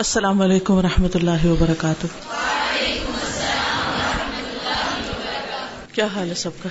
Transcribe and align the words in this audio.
السلام 0.00 0.40
علیکم 0.40 0.74
و 0.74 0.82
رحمۃ 0.82 1.08
اللہ 1.14 1.46
وبرکاتہ۔ 1.46 2.06
کیا 5.92 6.06
حال 6.14 6.28
ہے 6.28 6.34
سب 6.34 6.50
کا؟ 6.62 6.68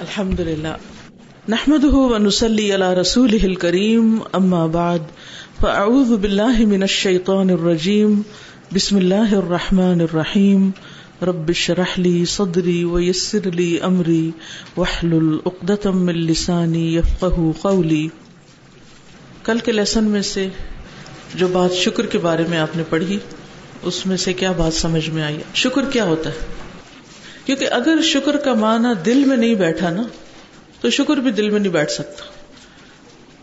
الحمد 0.00 0.40
للہ 0.40 0.68
نحمد 1.48 1.84
ونسلی 1.84 2.74
علی 2.74 3.00
رسول 3.00 3.54
کریم 3.54 4.18
اما 4.32 4.66
بعد، 4.66 4.98
فاعوذ 5.60 6.12
باللہ 6.12 6.66
من 6.66 6.82
الشیطان 6.82 7.50
الرجیم، 7.50 8.22
بسم 8.74 8.96
اللہ 8.96 9.34
الرحمن 9.34 10.00
الرحیم۔ 10.00 10.70
رب 11.22 11.52
شرح 11.52 11.94
لی 11.96 12.24
صدری 12.24 12.84
ویسر 12.84 13.50
لی 13.52 13.80
امری 13.80 14.30
وحلل 14.76 15.38
اقدتم 15.44 16.04
من 16.06 16.14
لسانی 16.14 16.96
یفقہ 16.96 17.52
قولی۔ 17.62 18.08
کل 19.42 19.58
کے 19.58 19.72
لیسن 19.72 20.04
میں 20.04 20.22
سے 20.22 20.48
جو 21.34 21.48
بات 21.48 21.72
شکر 21.72 22.06
کے 22.06 22.18
بارے 22.18 22.44
میں 22.48 22.58
آپ 22.58 22.76
نے 22.76 22.82
پڑھی 22.88 23.18
اس 23.82 24.06
میں 24.06 24.16
سے 24.16 24.32
کیا 24.32 24.52
بات 24.52 24.74
سمجھ 24.74 25.10
میں 25.10 25.22
آئی؟ 25.22 25.38
شکر 25.54 25.90
کیا 25.90 26.04
ہوتا 26.04 26.30
ہے؟ 26.30 26.46
کیونکہ 27.44 27.68
اگر 27.70 28.02
شکر 28.02 28.36
کا 28.36 28.54
معنی 28.54 28.88
دل 29.06 29.24
میں 29.24 29.36
نہیں 29.36 29.54
بیٹھا 29.54 29.90
نا 29.90 30.02
تو 30.80 30.90
شکر 30.90 31.16
بھی 31.16 31.30
دل 31.30 31.50
میں 31.50 31.60
نہیں 31.60 31.72
بیٹھ 31.72 31.90
سکتا۔ 31.90 32.24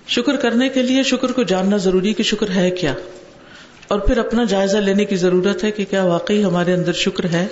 شکر 0.08 0.36
کرنے 0.36 0.70
کے 0.70 0.82
لیے 0.82 1.04
شکر 1.04 1.32
کو 1.32 1.44
جاننا 1.44 1.78
ضروری 1.78 2.14
کہ 2.14 2.24
شکر 2.24 2.50
ہے 2.50 2.72
کیا۔ 2.72 2.94
اور 3.88 4.00
پھر 4.00 4.18
اپنا 4.18 4.44
جائزہ 4.44 4.78
لینے 4.78 5.06
کی 5.06 5.16
ضرورت 5.16 5.64
ہے 5.64 5.72
کہ 5.72 5.86
کیا 5.86 6.04
واقعی 6.04 6.44
ہمارے 6.44 6.74
اندر 6.74 6.94
شکر 6.94 7.24
ہے؟ 7.24 7.48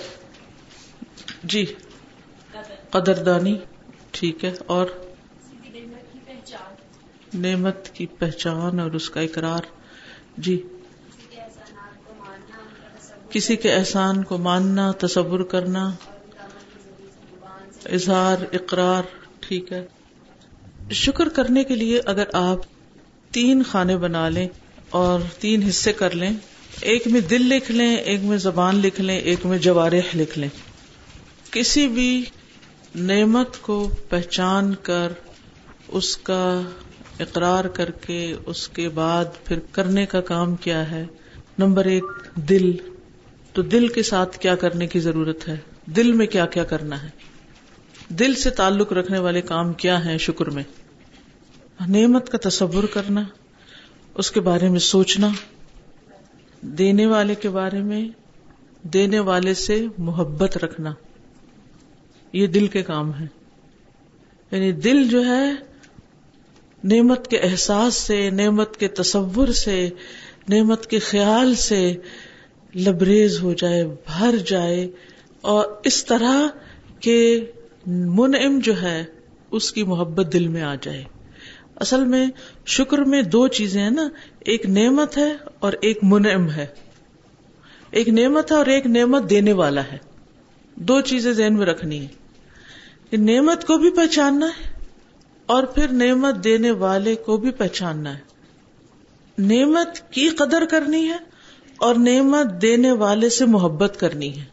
جی۔ 1.44 1.66
قدردانی 2.89 3.58
ٹھیک 4.11 4.45
ہے۔ 4.45 4.52
اور؟ 4.66 4.85
نعمت 7.33 7.89
کی 7.89 8.05
پہچان 8.05 8.80
اور 8.80 8.91
اس 8.91 9.09
کا 9.09 9.22
اقرار۔ 9.22 9.77
جی 10.37 10.63
کسی 13.29 13.55
کے 13.55 13.73
احسان 13.73 14.23
کو 14.23 14.37
ماننا، 14.37 14.91
تصور 14.91 15.39
کرنا، 15.39 15.91
اظہار، 17.85 18.38
اقرار، 18.53 19.03
ٹھیک 19.39 19.71
ہے۔ 19.71 19.85
شکر 20.91 21.29
کرنے 21.29 21.63
کے 21.63 21.75
لیے 21.75 22.02
اگر 22.05 22.23
آپ 22.33 22.57
تین 23.31 23.63
خانے 23.63 23.97
بنا 23.97 24.29
لیں 24.29 24.47
اور 24.89 25.19
تین 25.39 25.63
حصے 25.63 25.94
کر 25.94 26.16
لیں، 26.16 26.31
ایک 26.81 27.07
میں 27.07 27.22
دل 27.22 27.41
لکھ 27.41 27.72
لیں، 27.72 27.95
ایک 27.95 28.19
میں 28.23 28.38
زبان 28.38 28.75
لکھ 28.75 29.01
لیں، 29.01 29.17
ایک 29.17 29.45
میں 29.45 29.57
جوارح 29.57 30.16
لکھ 30.16 30.39
لیں۔ 30.39 30.49
کسی 31.51 31.88
بھی 31.88 32.25
نعمت 32.95 33.61
کو 33.61 33.89
پہچان 34.09 34.75
کر 34.75 35.13
اس 35.88 36.17
کا 36.17 36.61
اقرار 37.19 37.65
کر 37.65 37.91
کے 37.91 38.35
اس 38.45 38.69
کے 38.69 38.89
بعد 38.89 39.25
پھر 39.45 39.59
کرنے 39.71 40.05
کا 40.05 40.21
کام 40.21 40.55
کیا 40.55 40.91
ہے؟ 40.91 41.05
نمبر 41.57 41.85
ایک، 41.85 42.03
دل۔ 42.35 42.71
تو 43.53 43.61
دل 43.61 43.87
کے 43.87 44.03
ساتھ 44.03 44.39
کیا 44.39 44.55
کرنے 44.55 44.87
کی 44.87 44.99
ضرورت 44.99 45.47
ہے؟ 45.47 45.55
دل 45.85 46.11
میں 46.11 46.27
کیا 46.27 46.45
کیا 46.45 46.63
کرنا 46.63 47.03
ہے؟ 47.03 47.09
دل 48.09 48.35
سے 48.35 48.49
تعلق 48.49 48.93
رکھنے 48.93 49.19
والے 49.19 49.41
کام 49.41 49.73
کیا 49.73 50.05
ہیں 50.05 50.17
شکر 50.17 50.49
میں؟ 50.49 50.63
نعمت 51.88 52.29
کا 52.29 52.49
تصور 52.49 52.83
کرنا، 52.83 53.23
اس 54.15 54.31
کے 54.31 54.39
بارے 54.39 54.69
میں 54.69 54.79
سوچنا، 54.79 55.27
دینے 56.61 57.05
والے 57.05 57.35
کے 57.35 57.49
بارے 57.49 57.79
میں، 57.79 58.09
دینے 58.88 59.19
والے 59.19 59.53
سے 59.53 59.85
محبت 59.97 60.57
رکھنا، 60.57 60.93
یہ 62.33 62.47
دل 62.47 62.67
کے 62.67 62.83
کام 62.83 63.13
ہے 63.13 63.25
یعنی 64.51 64.71
دل 64.71 65.09
جو 65.09 65.25
ہے 65.25 65.66
نعمت 66.91 67.27
کے 67.27 67.38
احساس 67.38 67.95
سے، 67.95 68.30
نعمت 68.30 68.77
کے 68.77 68.88
تصور 68.88 69.47
سے، 69.47 69.89
نعمت 70.49 70.88
کے 70.88 70.99
خیال 70.99 71.55
سے 71.55 71.94
لبریز 72.75 73.41
ہو 73.41 73.53
جائے، 73.53 73.83
بھر 73.85 74.35
جائے 74.38 74.89
اور 75.41 75.66
اس 75.83 76.05
طرح 76.05 76.47
کہ 76.99 77.45
منعم 77.88 78.59
جو 78.59 78.81
ہے، 78.81 79.03
اس 79.51 79.72
کی 79.72 79.84
محبت 79.84 80.34
دل 80.34 80.47
میں 80.47 80.62
آ 80.62 80.75
جائے۔ 80.81 81.03
اصل 81.75 82.06
میں 82.06 82.28
شکر 82.66 82.97
میں 82.97 83.22
دو 83.22 83.47
چیزیں 83.47 83.81
ہیں 83.81 83.91
نا، 83.91 84.09
ایک 84.39 84.66
نعمت 84.66 85.17
ہے 85.17 85.33
اور 85.59 85.73
ایک 85.81 86.00
منعم 86.03 86.51
ہے۔ 86.51 86.66
ایک 87.91 88.09
نعمت 88.09 88.51
ہے 88.51 88.57
اور 88.57 88.66
ایک 88.66 88.85
نعمت 88.85 89.29
دینے 89.29 89.53
والا 89.53 89.81
ہے۔ 89.83 89.97
دو 90.75 91.01
چیزیں 91.01 91.31
ذہن 91.31 91.56
میں 91.56 91.66
رکھنی 91.66 92.06
ہے 92.06 92.07
نعمت 93.17 93.67
کو 93.67 93.78
بھی 93.78 93.89
پہچاننا 93.89 94.45
ہے 94.45 94.76
اور 95.47 95.63
پھر 95.63 95.88
نعمت 95.88 96.44
دینے 96.44 96.72
والے 96.72 97.16
کو 97.16 97.38
بھی 97.38 97.52
پہچاننا 97.52 98.18
ہے۔ 98.18 98.19
نعمت 99.38 100.12
کی 100.12 100.30
قدر 100.30 100.66
کرنی 100.66 101.08
ہے 101.08 101.18
اور 101.78 101.96
نعمت 101.96 102.62
دینے 102.62 102.91
والے 102.91 103.30
سے 103.30 103.46
محبت 103.46 104.00
کرنی 104.00 104.40
ہے۔ 104.40 104.46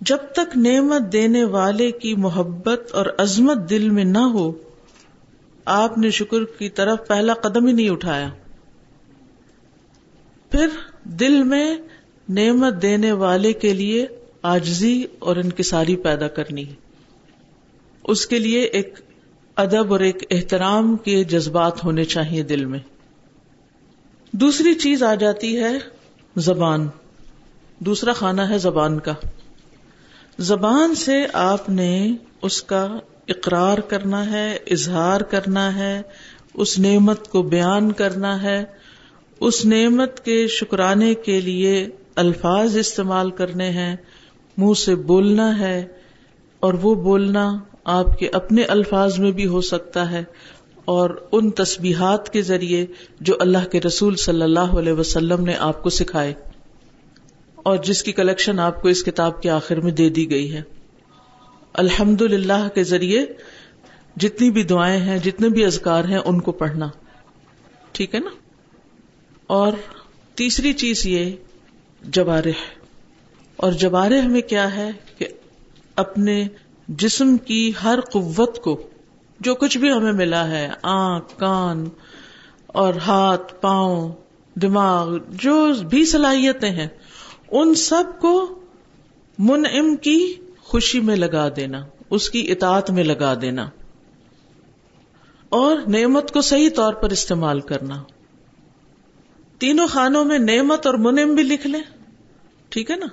جب 0.00 0.16
تک 0.16 0.56
نعمت 0.56 1.12
دینے 1.12 1.44
والے 1.44 1.90
کی 1.90 2.14
محبت 2.14 2.92
اور 2.92 3.06
عظمت 3.18 3.70
دل 3.70 3.90
میں 3.90 4.04
نہ 4.04 4.18
ہو، 4.18 4.52
آپ 5.64 5.98
نے 5.98 6.10
شکر 6.10 6.44
کی 6.58 6.68
طرف 6.68 7.08
پہلا 7.08 7.34
قدم 7.34 7.66
ہی 7.66 7.72
نہیں 7.72 7.90
اٹھایا۔ 7.90 8.28
پھر 10.50 10.66
دل 11.04 11.42
میں 11.42 11.76
نعمت 12.28 12.82
دینے 12.82 13.12
والے 13.12 13.52
کے 13.52 13.74
لیے 13.74 14.06
آجزی 14.42 15.04
اور 15.18 15.36
انکساری 15.36 15.96
پیدا 15.96 16.28
کرنی 16.28 16.68
ہے۔ 16.68 16.74
اس 18.04 18.26
کے 18.26 18.38
لیے 18.38 18.60
ایک 18.60 19.00
ادب 19.56 19.92
اور 19.92 20.00
ایک 20.00 20.16
احترام 20.30 20.96
کے 20.96 21.24
جذبات 21.24 21.84
ہونے 21.84 22.04
چاہیے 22.04 22.42
دل 22.42 22.64
میں۔ 22.64 22.78
دوسری 24.32 24.74
چیز 24.74 25.02
آ 25.02 25.14
جاتی 25.14 25.60
ہے 25.60 25.72
زبان۔ 26.36 26.88
دوسرا 27.78 28.12
خانہ 28.12 28.42
ہے 28.42 28.58
زبان 28.58 28.98
کا۔ 29.00 29.12
زبان 30.38 30.94
سے 30.94 31.26
آپ 31.32 31.68
نے 31.68 32.16
اس 32.42 32.62
کا 32.62 32.88
اقرار 33.28 33.78
کرنا 33.78 34.30
ہے، 34.30 34.58
اظہار 34.70 35.20
کرنا 35.20 35.74
ہے، 35.74 36.02
اس 36.54 36.78
نعمت 36.78 37.28
کو 37.28 37.42
بیان 37.42 37.92
کرنا 37.92 38.42
ہے، 38.42 38.64
اس 39.40 39.66
نعمت 39.66 40.24
کے 40.24 40.46
شکرانے 40.46 41.14
کے 41.14 41.40
لیے 41.40 41.88
الفاظ 42.16 42.76
استعمال 42.76 43.30
کرنے 43.30 43.70
ہیں، 43.70 43.96
منہ 44.56 44.74
سے 44.74 44.94
بولنا 44.94 45.58
ہے 45.58 45.86
اور 46.60 46.74
وہ 46.74 46.94
بولنا 46.94 47.58
آپ 47.86 48.18
کے 48.18 48.28
اپنے 48.32 48.62
الفاظ 48.62 49.18
میں 49.18 49.30
بھی 49.30 49.46
ہو 49.46 49.60
سکتا 49.60 50.10
ہے 50.10 50.24
اور 50.84 51.26
ان 51.32 51.50
تسبیحات 51.50 52.32
کے 52.32 52.42
ذریعے 52.42 52.86
جو 53.20 53.34
اللہ 53.40 53.68
کے 53.72 53.80
رسول 53.80 54.16
صلی 54.16 54.42
اللہ 54.42 54.60
علیہ 54.60 54.92
وسلم 54.92 55.44
نے 55.44 55.54
آپ 55.58 55.82
کو 55.82 55.90
سکھائے 55.90 56.34
اور 57.54 57.76
جس 57.76 58.02
کی 58.02 58.12
کلیکشن 58.12 58.58
آپ 58.58 58.82
کو 58.82 58.88
اس 58.88 59.04
کتاب 59.04 59.42
کے 59.42 59.50
آخر 59.50 59.80
میں 59.80 59.92
دے 59.92 60.08
دی 60.08 60.30
گئی 60.30 60.52
ہے۔ 60.52 60.62
الحمد 61.72 62.22
للہ 62.22 62.68
کے 62.74 62.82
ذریعے 62.82 63.26
جتنی 64.16 64.50
بھی 64.50 64.62
دعائیں 64.62 65.00
ہیں، 65.00 65.18
جتنے 65.18 65.48
بھی 65.48 65.64
ازکار 65.64 66.04
ہیں، 66.04 66.18
ان 66.18 66.40
کو 66.40 66.52
پڑھنا۔ 66.52 66.88
ٹھیک 67.92 68.14
ہے 68.14 68.20
نا؟ 68.20 68.30
اور 69.46 69.72
تیسری 70.34 70.72
چیز 70.72 71.06
یہ، 71.06 71.30
جوارح۔ 72.02 72.78
اور 73.56 73.72
جوارح 73.72 74.26
میں 74.26 74.40
کیا 74.40 74.76
ہے 74.76 74.90
کہ 75.18 75.26
اپنے 75.96 76.48
جسم 76.88 77.36
کی 77.36 77.72
ہر 77.84 78.00
قوت 78.00 78.62
کو 78.62 78.82
جو 79.40 79.54
کچھ 79.54 79.78
بھی 79.78 79.92
ہمیں 79.92 80.12
ملا 80.12 80.48
ہے، 80.48 80.70
آنکھ، 80.82 81.38
کان 81.38 81.88
اور 82.66 82.94
ہاتھ، 82.94 83.54
پاؤں، 83.60 84.12
دماغ، 84.54 85.16
جو 85.30 85.72
بھی 85.90 86.04
صلاحیتیں 86.04 86.70
ہیں، 86.70 86.88
ان 87.50 87.74
سب 87.74 88.04
کو 88.20 88.58
منعم 89.38 89.96
کی 89.96 90.34
خوشی 90.60 91.00
میں 91.00 91.16
لگا 91.16 91.48
دینا، 91.56 91.86
اس 92.10 92.30
کی 92.30 92.52
اطاعت 92.52 92.90
میں 92.90 93.04
لگا 93.04 93.34
دینا۔ 93.40 93.70
اور 95.48 95.76
نعمت 95.88 96.32
کو 96.32 96.40
صحیح 96.40 96.70
طور 96.70 96.94
پر 96.94 97.10
استعمال 97.10 97.60
کرنا۔ 97.60 98.02
تینوں 99.58 99.86
خانوں 99.86 100.24
میں 100.24 100.38
نعمت 100.38 100.86
اور 100.86 100.94
منعم 100.94 101.34
بھی 101.34 101.42
لکھ 101.42 101.66
لیں، 101.66 101.82
ٹھیک 102.68 102.90
ہے 102.90 102.96
نا؟ 102.96 103.06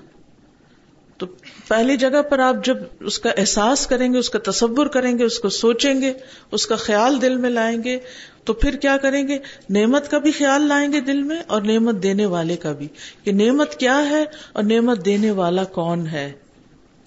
پہلی 1.68 1.98
جگہ 1.98 2.22
پر 2.22 2.40
آپ 2.40 2.56
جب 2.66 2.78
اس 3.00 3.20
کا 3.20 3.30
احساس 3.38 3.88
کریں 3.88 4.14
گے، 4.14 4.18
اس 4.18 4.30
کا 4.30 4.40
تصور 4.52 4.86
کریں 4.86 5.18
گے، 5.18 5.24
اس 5.24 5.40
کو 5.40 5.50
سوچیں 5.50 6.02
گے، 6.02 6.14
اس 6.52 6.68
کا 6.68 6.76
خیال 6.76 7.22
دل 7.22 7.36
میں 7.36 7.50
لائیں 7.50 7.84
گے، 7.84 8.00
تو 8.44 8.54
پھر 8.54 8.76
کیا 8.76 8.98
کریں 8.98 9.28
گے؟ 9.28 9.38
نعمت 9.70 10.12
کا 10.12 10.18
بھی 10.18 10.32
خیال 10.32 10.62
لائیں 10.62 10.94
گے 10.94 11.02
دل 11.02 11.24
میں 11.24 11.42
اور 11.48 11.62
نعمت 11.62 12.04
دینے 12.04 12.26
والے 12.26 12.56
کا 12.56 12.72
بھی 12.72 12.88
کہ 13.24 13.32
نعمت 13.32 13.76
کیا 13.76 14.10
ہے 14.10 14.26
اور 14.54 14.64
نعمت 14.64 15.06
دینے 15.06 15.32
والا 15.32 15.64
کون 15.64 16.08
ہے؟ 16.08 16.32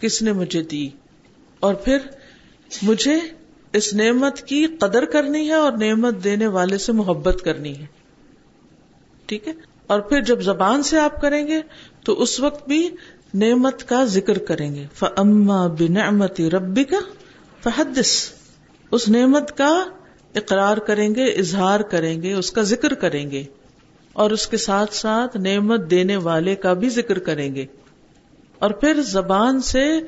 کس 0.00 0.22
نے 0.22 0.32
مجھے 0.32 0.62
دی؟ 0.62 0.88
اور 1.60 1.74
پھر 1.74 1.98
مجھے 2.82 3.16
اس 3.72 3.94
نعمت 3.94 4.40
کی 4.40 4.66
قدر 4.66 5.04
کرنی 5.04 5.48
ہے 5.48 5.54
اور 5.54 5.72
نعمت 5.72 6.24
دینے 6.24 6.46
والے 6.46 6.78
سے 6.78 6.92
محبت 6.92 7.42
کرنی 7.44 7.78
ہے۔ 7.78 7.86
ٹھیک 9.26 9.48
ہے؟ 9.48 9.52
اور 9.86 10.00
پھر 10.00 10.20
جب 10.20 10.40
زبان 10.40 10.82
سے 10.82 10.98
آپ 10.98 11.20
کریں 11.20 11.46
گے 11.46 11.60
تو 12.04 12.22
اس 12.22 12.40
وقت 12.40 12.68
بھی 12.68 12.88
نعمت 13.34 13.88
کا 13.88 14.04
ذکر 14.04 14.38
کریں 14.38 14.74
گے۔ 14.74 14.86
فما 14.94 15.66
بنعمتی 15.66 16.50
ربی 16.50 16.84
کا 16.84 16.98
فحدث۔ 17.62 18.30
اس 18.90 19.08
نعمت 19.08 19.56
کا 19.56 19.84
اقرار 20.34 20.76
کریں 20.76 21.14
گے، 21.14 21.24
اظہار 21.24 21.80
کریں 21.80 22.22
گے، 22.22 22.32
اس 22.32 22.52
کا 22.52 22.62
ذکر 22.62 22.94
کریں 22.94 23.30
گے۔ 23.30 23.44
اور 24.12 24.30
اس 24.30 24.46
کے 24.46 24.56
ساتھ 24.56 24.94
ساتھ 24.94 25.36
نعمت 25.36 25.90
دینے 25.90 26.16
والے 26.16 26.54
کا 26.54 26.72
بھی 26.72 26.88
ذکر 26.88 27.18
کریں 27.18 27.54
گے۔ 27.54 27.66
اور 28.58 28.70
پھر 28.70 29.02
زبان 29.02 29.60
سے 29.60 30.00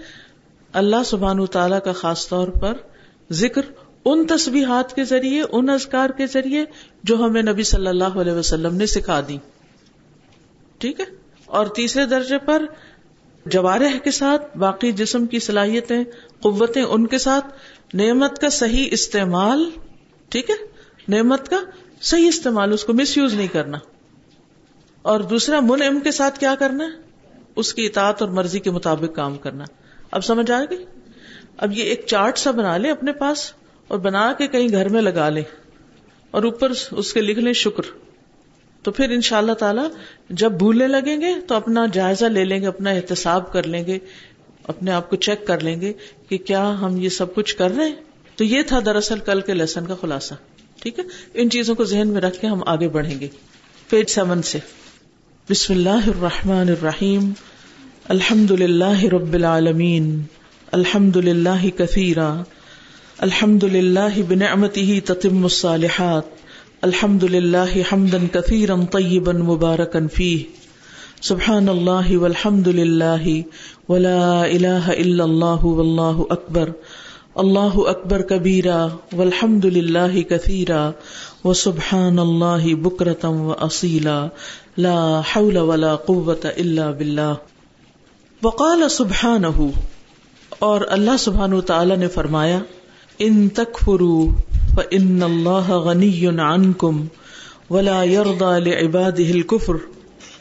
اللہ 0.72 1.04
سبحان 1.06 1.46
تعالی 1.46 1.76
کا 1.84 1.92
خاص 1.92 2.28
طور 2.28 2.48
پر 2.48 2.72
ذکر 3.30 3.62
ان 4.04 4.26
تصویحات 4.26 4.96
کے 4.96 5.04
ذریعے، 5.04 5.42
ان 5.52 5.70
ازکار 5.70 6.10
کے 6.10 6.26
ذریعے 6.26 6.64
جو 7.02 7.16
ہمیں 7.16 7.42
نبی 7.42 7.62
صلی 7.62 7.86
اللہ 7.86 8.04
علیہ 8.04 8.32
وسلم 8.32 8.74
نے 8.74 8.86
سکھا 8.86 9.20
دی۔ 9.28 9.38
ٹھیک 10.78 11.00
ہے؟ 11.00 11.04
اور 11.46 11.66
تیسرے 11.66 12.06
درجے 12.06 12.38
پر 12.38 12.62
جوارح 13.50 13.98
کے 14.04 14.10
ساتھ 14.10 14.58
باقی 14.58 14.92
جسم 14.92 15.26
کی 15.26 15.38
صلاحیتیں، 15.38 16.04
قوتیں 16.40 16.82
ان 16.82 17.06
کے 17.06 17.18
ساتھ، 17.18 17.46
نعمت 17.94 18.38
کا 18.38 18.48
صحیح 18.48 18.88
استعمال، 18.90 19.70
ٹھیک 20.28 20.50
ہے؟ 20.50 20.54
نعمت 21.08 21.48
کا 21.48 21.56
صحیح 22.00 22.28
استعمال، 22.28 22.72
اس 22.72 22.84
کو 22.84 22.92
مس 22.92 23.16
یوز 23.16 23.34
نہیں 23.34 23.46
کرنا۔ 23.46 23.78
اور 25.02 25.20
دوسرا 25.20 25.60
من 25.60 26.00
کے 26.00 26.10
ساتھ 26.10 26.38
کیا 26.38 26.54
کرنا؟ 26.54 26.84
ہے 26.84 27.08
اس 27.56 27.74
کی 27.74 27.86
اطاعت 27.86 28.22
اور 28.22 28.30
مرضی 28.30 28.60
کے 28.60 28.70
مطابق 28.70 29.16
کام 29.16 29.36
کرنا۔ 29.36 29.64
اب 30.10 30.24
سمجھ 30.24 30.50
آئے 30.50 30.66
گی 30.70 30.84
اب 31.56 31.72
یہ 31.72 31.82
ایک 31.82 32.04
چارٹ 32.06 32.38
سا 32.38 32.50
بنا 32.50 32.76
لے 32.76 32.90
اپنے 32.90 33.12
پاس 33.12 33.52
اور 33.88 33.98
بنا 33.98 34.32
کے 34.32 34.46
کہیں 34.46 34.68
گھر 34.68 34.88
میں 34.88 35.02
لگا 35.02 35.28
لے 35.28 35.42
اور 36.30 36.42
اوپر 36.42 36.72
اس 36.90 37.12
کے 37.12 37.20
لکھ 37.20 37.38
لیں 37.38 37.52
شکر۔ 37.52 38.07
تو 38.82 38.90
پھر 38.90 39.10
ان 39.10 39.20
شاء 39.20 39.38
اللہ 39.38 39.52
تعالی 39.52 39.80
جب 40.30 40.52
بھولنے 40.52 40.88
لگیں 40.88 41.20
گے 41.20 41.34
تو 41.46 41.54
اپنا 41.54 41.86
جائزہ 41.92 42.24
لے 42.24 42.44
لیں 42.44 42.60
گے، 42.60 42.66
اپنا 42.66 42.90
احتساب 42.90 43.52
کر 43.52 43.66
لیں 43.66 43.86
گے، 43.86 43.98
اپنے 44.64 44.90
آپ 44.90 45.10
کو 45.10 45.16
چیک 45.16 45.46
کر 45.46 45.60
لیں 45.60 45.80
گے 45.80 45.92
کہ 46.28 46.38
کیا 46.38 46.80
ہم 46.80 46.96
یہ 46.96 47.08
سب 47.08 47.34
کچھ 47.34 47.56
کر 47.56 47.70
رہے 47.70 47.88
ہیں۔ 47.88 47.96
تو 48.36 48.44
یہ 48.44 48.62
تھا 48.62 48.80
دراصل 48.86 49.18
کل 49.18 49.40
کے 49.40 49.54
لیسن 49.54 49.86
کا 49.86 49.94
خلاصہ، 50.00 50.34
ٹھیک 50.82 50.98
ہے؟ 50.98 51.04
ان 51.34 51.50
چیزوں 51.50 51.74
کو 51.74 51.84
ذہن 51.84 52.08
میں 52.08 52.20
رکھ 52.20 52.40
کے 52.40 52.46
ہم 52.46 52.62
آگے 52.66 52.88
بڑھیں 52.88 53.20
گے۔ 53.20 53.28
پیج 53.88 54.10
سیون 54.10 54.42
سے۔ 54.42 54.58
بسم 55.50 55.74
اللہ 55.74 56.06
الرحمن 56.06 56.68
الرحیم 56.68 57.32
الحمد 58.08 58.50
للہ 58.50 59.04
رب 59.04 59.32
العالمین 59.32 60.22
الحمد 60.72 61.16
للہ 61.16 61.68
کثیرا 61.76 62.42
الحمد 63.18 63.64
للہ 63.64 64.22
بنعمته 64.28 64.98
تتم 65.04 65.42
الصالحات 65.42 66.37
الحمد 66.82 67.22
للہ 67.22 67.92
حمدا 67.92 68.18
كثيرا 68.32 68.74
طيبا 68.90 69.32
مباركا 69.32 69.98
فيه 70.14 70.42
سبحان 71.20 71.68
الله 71.68 72.16
والحمد 72.16 72.66
للہ 72.66 73.40
ولا 73.88 74.42
اله 74.42 74.92
الا 74.96 75.24
الله 75.24 75.72
والله 75.72 76.22
اکبر۔ 76.30 76.70
اللہ 77.34 77.76
اکبر 77.76 78.22
کبیرا 78.22 78.88
والحمد 79.12 79.64
للہ 79.64 80.22
کثیرا 80.28 80.90
وسبحان 81.44 82.18
اللہ 82.18 82.74
بکرتا 82.74 83.28
واصیلا 83.28 84.26
لا 84.76 85.20
حول 85.20 85.56
ولا 85.56 85.96
قوة 85.96 86.46
الا 86.56 86.90
باللہ۔ 86.90 87.34
وقال 88.42 88.88
سبحانه 88.88 89.70
اور 90.58 90.80
اللہ 90.88 91.16
سبحانہ 91.18 91.60
تعالی 91.60 91.96
نے 91.96 92.08
فرمایا، 92.08 92.58
ان 93.18 93.48
تکفروا 93.48 94.32
فإن 94.78 95.22
الله 95.22 95.78
غني 95.78 96.26
عنكم 96.26 97.06
ولا 97.70 98.02
يرضى 98.02 98.60
لعباده 98.70 99.30
الكفر 99.34 99.76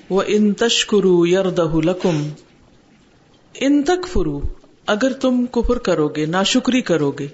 وإن 0.09 0.53
تشكروا 0.53 1.27
يرضه 1.27 1.81
لكم 1.81 2.29
ان 3.59 3.83
تکفروا 3.83 4.41
اگر 4.85 5.13
تم 5.13 5.45
کفر 5.51 5.77
کرو 5.77 6.07
گے، 6.07 6.25
ناشکری 6.25 6.81
کرو 6.81 7.11
گے۔ 7.11 7.27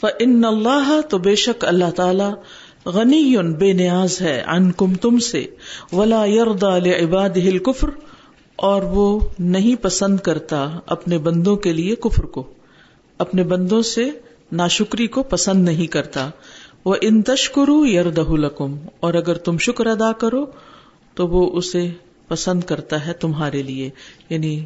فإن 0.00 0.44
اللہ 0.44 1.00
تو 1.10 1.18
بے 1.18 1.34
شک 1.34 1.64
اللہ 1.64 1.90
تعالی 1.96 2.30
غنی 2.86 3.36
بے 3.58 3.72
نیاز 3.72 4.20
ہے 4.20 4.42
عنکم 4.46 4.94
تم 4.94 5.18
سے۔ 5.18 5.46
ولا 5.92 6.24
يرضى 6.24 6.90
لعباده 6.90 7.46
الكفر، 7.46 7.90
اور 8.56 8.82
وہ 8.82 9.20
نہیں 9.38 9.82
پسند 9.82 10.20
کرتا 10.20 10.78
اپنے 10.86 11.18
بندوں 11.18 11.56
کے 11.56 11.72
لیے 11.72 11.94
کفر 11.94 12.24
کو۔ 12.24 12.46
اپنے 13.18 13.42
بندوں 13.42 13.82
سے 13.82 14.10
ناشکری 14.52 15.06
کو 15.06 15.22
پسند 15.22 15.64
نہیں 15.64 15.86
کرتا۔ 15.86 16.30
وہ 16.84 16.96
ان 17.00 17.22
تشکرو 17.22 17.86
یرد 17.86 18.18
لکم 18.18 18.76
اور 19.00 19.14
اگر 19.14 19.34
تم 19.34 19.58
شکر 19.58 19.86
ادا 19.86 20.12
کرو، 20.12 20.46
تو 21.14 21.26
وہ 21.26 21.58
اسے 21.58 21.90
پسند 22.28 22.62
کرتا 22.62 23.06
ہے 23.06 23.12
تمہارے 23.12 23.62
لیے۔ 23.62 23.90
یعنی 24.30 24.64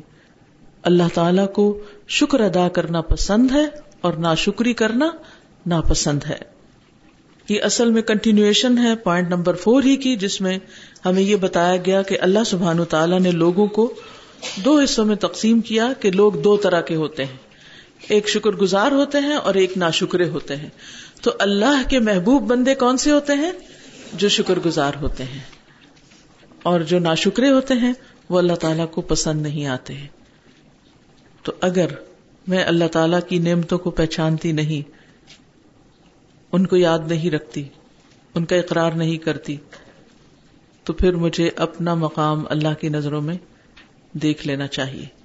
اللہ 0.83 1.03
تعالی 1.15 1.43
کو 1.55 1.79
شکر 2.09 2.41
ادا 2.41 2.69
کرنا 2.69 3.01
پسند 3.01 3.51
ہے 3.51 3.67
اور 4.01 4.13
ناشکری 4.13 4.73
کرنا 4.73 5.11
ناپسند 5.67 6.21
ہے۔ 6.29 6.39
یہ 7.49 7.63
اصل 7.63 7.91
میں 7.91 8.03
کنٹینیوشن 8.03 8.79
ہے 8.79 8.97
پوائنٹ 8.97 9.29
نمبر 9.29 9.55
فور 9.55 9.83
ہی 9.83 9.97
کی، 9.97 10.17
جس 10.17 10.41
میں 10.41 10.59
ہمیں 11.07 11.23
یہ 11.23 11.37
بتایا 11.37 11.77
گیا 11.77 12.03
کہ 12.03 12.19
اللہ 12.21 12.45
سبحان 12.47 12.85
تعالیٰ 12.85 13.21
نے 13.21 13.31
لوگوں 13.31 13.67
کو 13.67 13.95
دو 14.65 14.79
حصوں 14.79 15.05
میں 15.05 15.17
تقسیم 15.17 15.61
کیا 15.61 15.93
کہ 16.01 16.11
لوگ 16.11 16.33
دو 16.33 16.57
طرح 16.57 16.81
کے 16.81 16.95
ہوتے 16.95 17.25
ہیں۔ 17.25 17.48
ایک 18.03 18.29
شکر 18.29 18.51
گزار 18.51 18.93
ہوتے 18.93 19.19
ہیں 19.19 19.35
اور 19.35 19.55
ایک 19.55 19.77
ناشکرے 19.77 20.29
ہوتے 20.29 20.57
ہیں۔ 20.57 20.69
تو 21.23 21.31
اللہ 21.39 21.89
کے 21.91 21.99
محبوب 21.99 22.43
بندے 22.43 22.75
کون 22.75 22.97
سے 22.97 23.11
ہوتے 23.11 23.33
ہیں؟ 23.33 23.53
جو 24.13 24.29
شکر 24.29 24.59
گزار 24.67 24.93
ہوتے 25.01 25.25
ہیں۔ 25.25 25.41
اور 26.63 26.81
جو 26.81 26.99
ناشکرے 26.99 27.51
ہوتے 27.51 27.75
ہیں، 27.75 27.93
وہ 28.29 28.39
اللہ 28.39 28.53
تعالی 28.53 28.83
کو 28.91 29.01
پسند 29.01 29.43
نہیں 29.43 29.67
آتے 29.67 29.95
ہیں۔ 29.95 30.07
تو 31.43 31.53
اگر 31.61 31.87
میں 32.47 32.65
اللہ 32.65 32.85
تعالی 32.93 33.17
کی 33.29 33.39
نعمتوں 33.39 33.79
کو 33.79 33.91
پہچانتی 33.91 34.53
نہیں، 34.53 34.91
ان 36.53 36.67
کو 36.67 36.77
یاد 36.77 36.99
نہیں 37.07 37.31
رکھتی، 37.31 37.65
ان 38.35 38.45
کا 38.45 38.57
اقرار 38.57 38.93
نہیں 38.93 39.19
کرتی، 39.19 39.57
تو 40.85 40.93
پھر 40.93 41.13
مجھے 41.13 41.51
اپنا 41.57 41.95
مقام 41.95 42.45
اللہ 42.49 42.75
کی 42.81 42.89
نظروں 42.89 43.23
میں 43.23 43.37
دیکھ 44.13 44.47
لینا 44.47 44.67
چاہیے۔ 44.67 45.18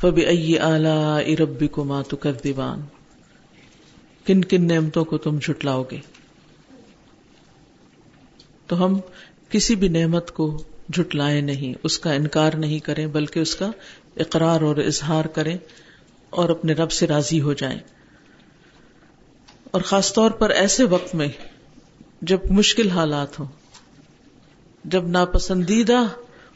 فبی 0.00 0.26
ائی 0.26 0.58
اربی 0.58 1.68
کو 1.68 1.84
ماتو 1.84 2.16
کر 2.16 2.32
دیوان 2.32 2.80
کن 4.24 4.44
کن 4.44 4.66
نعمتوں 4.66 5.04
کو 5.04 5.18
تم 5.18 5.38
جھٹلاؤ 5.38 5.84
گے؟ 5.90 6.00
تو 8.66 8.84
ہم 8.84 9.00
کسی 9.48 9.74
بھی 9.74 9.88
نعمت 9.88 10.30
کو 10.30 10.62
جھٹلائے 10.92 11.40
نہیں، 11.40 11.74
اس 11.82 11.98
کا 11.98 12.12
انکار 12.12 12.52
نہیں 12.52 12.78
کریں، 12.78 13.06
بلکہ 13.06 13.40
اس 13.40 13.56
کا 13.56 13.70
اقرار 14.16 14.60
اور 14.60 14.76
اظہار 14.76 15.24
کریں 15.24 15.58
اور 16.30 16.48
اپنے 16.48 16.72
رب 16.72 16.90
سے 16.92 17.06
راضی 17.06 17.40
ہو 17.40 17.52
جائیں۔ 17.52 17.78
اور 19.70 19.80
خاص 19.80 20.12
طور 20.12 20.30
پر 20.30 20.50
ایسے 20.50 20.84
وقت 20.84 21.14
میں 21.14 21.28
جب 22.22 22.38
مشکل 22.50 22.90
حالات 22.90 23.38
ہوں، 23.38 23.46
جب 24.84 25.08
ناپسندیدہ 25.08 26.04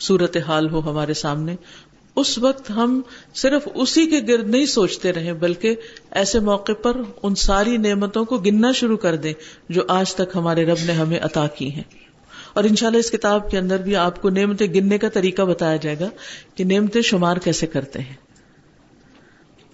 صورت 0.00 0.36
حال 0.36 0.70
ہو 0.70 0.90
ہمارے 0.90 1.14
سامنے 1.14 1.56
اس 2.16 2.38
وقت 2.38 2.70
ہم 2.70 3.00
صرف 3.34 3.68
اسی 3.74 4.06
کے 4.06 4.20
گرد 4.28 4.48
نہیں 4.48 4.66
سوچتے 4.66 5.12
رہے، 5.12 5.32
بلکہ 5.32 5.74
ایسے 6.10 6.40
موقع 6.40 6.72
پر 6.72 6.96
ان 7.22 7.34
ساری 7.34 7.76
نعمتوں 7.76 8.24
کو 8.24 8.38
گننا 8.38 8.72
شروع 8.72 8.96
کر 8.96 9.16
دیں 9.16 9.32
جو 9.68 9.82
آج 9.88 10.14
تک 10.14 10.36
ہمارے 10.36 10.64
رب 10.64 10.76
نے 10.86 10.92
ہمیں 10.92 11.20
عطا 11.22 11.46
کی 11.46 11.74
ہیں۔ 11.74 11.82
اور 12.54 12.64
انشاءاللہ 12.64 12.98
اس 12.98 13.10
کتاب 13.10 13.50
کے 13.50 13.58
اندر 13.58 13.78
بھی 13.78 13.96
آپ 13.96 14.22
کو 14.22 14.30
نعمتیں 14.30 14.66
گننے 14.66 14.98
کا 14.98 15.08
طریقہ 15.08 15.42
بتایا 15.42 15.76
جائے 15.76 15.96
گا 16.00 16.08
کہ 16.54 16.64
نعمتیں 16.64 17.02
شمار 17.02 17.36
کیسے 17.36 17.66
کرتے 17.66 17.98
ہیں۔ 17.98 18.14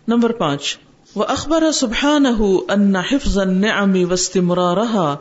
نمبر 0.09 0.33
پانچ 0.33 0.79
وہ 1.15 1.25
اخبار 1.25 1.73
سبحان 1.73 2.27
ان 2.69 2.97
حفظ 2.97 3.39
النعم 3.39 3.95
واستمرارها، 4.11 5.15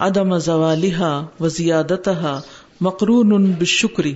عدم 0.00 0.38
زوالها 0.38 1.26
وزيادتها 1.40 2.40
مقرون 2.80 3.52
بالشکری 3.52 4.14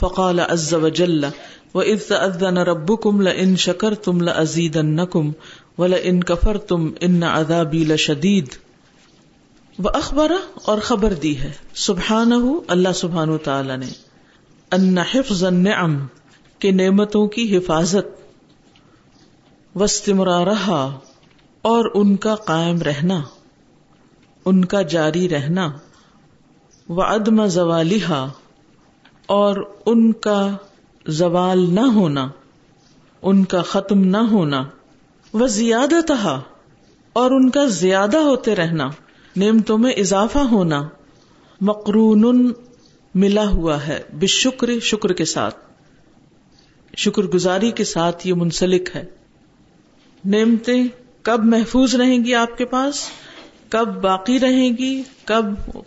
فقال 0.00 0.40
عز 0.40 0.74
وجل، 0.74 1.24
وإذ 1.74 1.98
تأذن 1.98 2.58
ربكم 2.58 3.20
لئن 3.20 3.56
شكرتم 3.56 4.20
لأزيدنكم 4.20 5.32
ولئن 5.78 6.20
كفرتم 6.20 6.88
إن 7.04 7.22
عذابي 7.22 7.84
لشديد۔ 7.84 8.44
وأخبر 9.78 10.32
اور 10.64 10.78
خبر 10.78 11.12
دی 11.12 11.38
ہے، 11.38 11.52
سبحانہ، 11.74 12.34
اللہ 12.68 12.88
سبحانہ 12.94 13.36
تعالی 13.44 13.76
نے 13.76 13.86
ان 14.70 14.98
حفظ 14.98 15.44
النعم 15.44 16.06
کے 16.58 16.70
نعمتوں 16.70 17.28
کی 17.28 17.56
حفاظت، 17.56 18.20
واستمرارها، 19.74 20.98
اور 21.62 21.90
ان 21.94 22.16
کا 22.16 22.34
قائم 22.34 22.78
رہنا، 22.78 23.22
ان 24.44 24.64
کا 24.64 24.82
جاری 24.82 25.28
رہنا، 25.28 25.72
وعدم 26.88 27.46
زوالها 27.46 28.28
اور 29.28 29.56
ان 29.86 30.12
کا 30.12 30.56
زوال 31.06 31.74
نہ 31.74 31.80
ہونا، 31.80 32.28
ان 33.22 33.44
کا 33.44 33.62
ختم 33.62 34.00
نہ 34.00 34.16
ہونا، 34.16 34.64
وہ 35.32 35.46
زیادہ 35.46 36.00
تھا 36.06 36.42
اور 37.12 37.30
ان 37.30 37.50
کا 37.50 37.64
زیادہ 37.64 38.16
ہوتے 38.16 38.56
رہنا، 38.56 38.88
نعمتوں 39.36 39.78
میں 39.78 39.92
اضافہ 39.92 40.38
ہونا 40.38 40.88
مقرون 41.60 42.52
ملا 43.14 43.48
ہوا 43.48 43.86
ہے 43.86 44.02
بشکر، 44.12 44.80
شکر 44.80 45.12
کے 45.12 45.24
ساتھ۔ 45.24 45.56
شکر 46.96 47.22
گزاری 47.22 47.70
کے 47.70 47.84
ساتھ 47.84 48.26
یہ 48.26 48.34
منسلک 48.34 48.96
ہے۔ 48.96 49.04
نعمتیں 50.24 50.84
کب 51.22 51.44
محفوظ 51.44 51.94
رہیں 51.94 52.24
گی 52.24 52.34
آپ 52.34 52.58
کے 52.58 52.64
پاس؟ 52.64 53.10
کب 53.68 54.02
باقی 54.02 54.40
رہیں 54.40 54.70
گی، 54.78 55.02
کب 55.24 55.44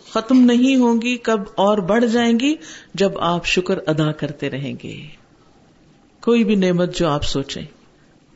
ختم 0.08 0.40
نہیں 0.40 0.76
ہوں 0.76 1.02
گی، 1.02 1.16
کب 1.16 1.40
اور 1.54 1.78
بڑھ 1.78 2.06
جائیں 2.06 2.40
گی، 2.40 2.54
جب 2.94 3.18
آپ 3.18 3.46
شکر 3.46 3.78
ادا 3.86 4.12
کرتے 4.12 4.50
رہیں 4.50 4.74
گے۔ 4.82 5.00
کوئی 6.20 6.44
بھی 6.44 6.54
نعمت 6.54 6.96
جو 6.96 7.08
آپ 7.08 7.24
سوچیں۔ 7.24 7.62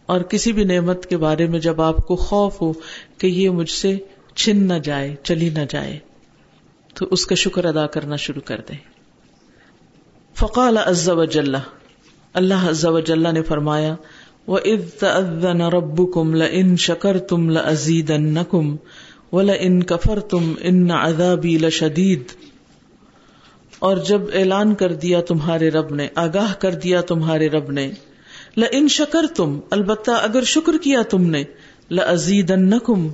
اور 0.06 0.20
کسی 0.20 0.52
بھی 0.52 0.64
نعمت 0.64 1.06
کے 1.06 1.16
بارے 1.16 1.46
میں 1.46 1.58
جب 1.58 1.80
آپ 1.80 1.96
کو 1.96 2.16
خوف 2.16 2.62
ہو 2.62 2.72
کہ 3.18 3.26
یہ 3.26 3.50
مجھ 3.50 3.70
سے 3.70 3.96
چھن 4.34 4.56
نہ 4.56 4.74
جائے، 4.74 5.14
چلی 5.22 5.48
نہ 5.48 5.58
جائے، 5.70 5.98
تو 6.94 7.06
اس 7.10 7.26
کا 7.26 7.34
شکر 7.34 7.64
ادا 7.64 7.86
کرنا 7.86 8.16
شروع 8.16 8.40
کر 8.40 8.60
دیں۔ 8.68 8.78
فقال 10.34 10.76
عز 10.76 11.08
وجل، 11.08 11.54
اللہ 12.32 12.68
عز 12.68 12.86
وجل 12.86 13.34
نے 13.34 13.42
فرمایا، 13.42 13.96
وَإِذْ 14.48 14.92
تَأَذَّنَ 14.98 15.62
رَبُّكُمْ 15.62 16.34
لَإِن 16.34 16.76
شَكَرْتُمْ 16.76 17.50
لَأَزِيدَنَّكُمْ 17.50 18.76
وَلَإِن 19.32 19.82
كَفَرْتُمْ 19.82 20.54
إِنَّ 20.62 20.92
عَذَابِي 20.92 21.58
لَشَدِيدٌ 21.58 22.22
اور 23.78 23.96
جب 23.96 24.20
اعلان 24.32 24.74
کر 24.74 24.92
دیا 24.92 25.20
تمہارے 25.20 25.70
رب 25.70 25.94
نے، 25.94 26.08
آگاہ 26.14 26.54
کر 26.54 26.74
دیا 26.74 27.00
تمہارے 27.00 27.48
رب 27.48 27.70
نے 27.70 27.90
لَإِن 28.56 28.88
شَكَرْتُمْ 28.88 29.60
البتہ 29.70 30.10
اگر 30.10 30.42
شکر 30.42 30.72
کیا 30.82 31.02
تم 31.02 31.30
نے 31.30 31.44
لَأَزِيدَنَّكُمْ 31.90 33.08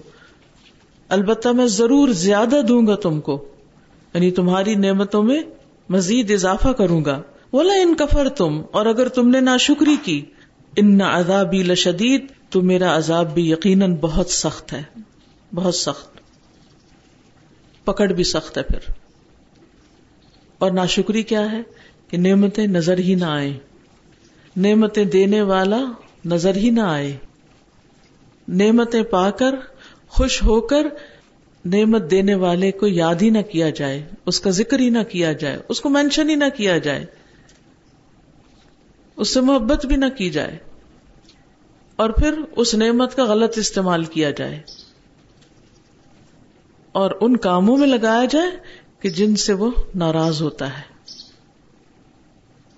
البتہ 1.09 1.49
میں 1.49 1.67
ضرور 1.67 2.09
زیادہ 2.09 2.61
دوں 2.69 2.87
گا 2.87 2.95
تم 2.95 3.21
کو 3.21 3.45
یعنی 4.15 4.31
تمہاری 4.31 4.75
نعمتوں 4.75 5.23
میں 5.23 5.43
مزید 5.89 6.31
اضافہ 6.31 6.69
کروں 6.69 7.05
گا۔ 7.05 7.23
بولا 7.53 7.75
ان 7.75 7.95
کفر 7.95 8.29
تم 8.29 8.63
اور 8.71 8.87
اگر 8.87 9.09
تم 9.09 9.29
نے 9.29 9.41
نا 9.41 9.57
شکری 9.57 9.97
کی، 10.05 10.23
ان 10.77 11.01
عذابی 11.01 11.63
لشدید، 11.63 12.27
تو 12.51 12.63
میرا 12.63 12.97
عذاب 12.97 13.35
بھی 13.35 13.51
یقیناً 13.51 13.97
بہت 14.01 14.31
سخت 14.31 14.73
ہے۔ 14.73 14.83
بہت 15.55 15.75
سخت۔ 15.75 16.21
پکڑ 17.85 18.09
بھی 18.09 18.25
سخت 18.25 18.59
ہے 18.59 18.63
پھر۔ 18.63 18.93
اور 20.59 20.71
ناشکری 20.71 21.23
کیا 21.23 21.53
ہے؟ 21.53 21.63
کہ 22.09 22.17
نعمتیں 22.17 22.67
نظر 22.67 22.99
ہی 22.99 23.15
نہ 23.15 23.25
آئے 23.25 23.59
نعمتیں 24.57 25.05
دینے 25.05 25.43
والا 25.43 25.85
نظر 26.25 26.57
ہی 26.57 26.71
نہ 26.71 26.81
آئے۔ 26.81 27.17
نعمتیں 28.49 29.03
پا 29.03 29.31
کر، 29.31 29.55
خوش 30.09 30.43
ہو 30.43 30.61
کر 30.61 30.87
نعمت 31.65 32.11
دینے 32.11 32.35
والے 32.35 32.73
کو 32.73 32.87
یاد 32.87 33.15
ہی 33.23 33.31
نہ 33.31 33.43
کیا 33.43 33.71
جائے، 33.71 34.09
اس 34.27 34.41
کا 34.41 34.51
ذکر 34.51 34.79
ہی 34.79 34.91
نہ 34.91 35.03
کیا 35.03 35.33
جائے، 35.33 35.59
اس 35.69 35.81
کو 35.81 35.89
مینشن 35.89 36.31
ہی 36.31 36.35
نہ 36.35 36.45
کیا 36.57 36.79
جائے۔ 36.79 37.07
اس 39.17 39.35
سے 39.35 39.41
محبت 39.41 39.87
بھی 39.87 39.97
نہ 39.97 40.07
کی 40.19 40.31
جائے۔ 40.31 40.59
اور 41.97 42.11
پھر 42.11 42.35
اس 42.57 42.75
نعمت 42.75 43.17
کا 43.17 43.25
غلط 43.25 43.59
استعمال 43.59 44.05
کیا 44.05 44.31
جائے۔ 44.31 44.61
اور 46.93 47.11
ان 47.21 47.37
کاموں 47.37 47.77
میں 47.77 47.89
لگایا 47.89 48.25
جائے 48.25 48.51
کہ 49.01 49.11
جن 49.11 49.37
سے 49.37 49.53
وہ 49.53 49.71
ناراض 49.95 50.43
ہوتا 50.43 50.79
ہے۔ 50.79 50.93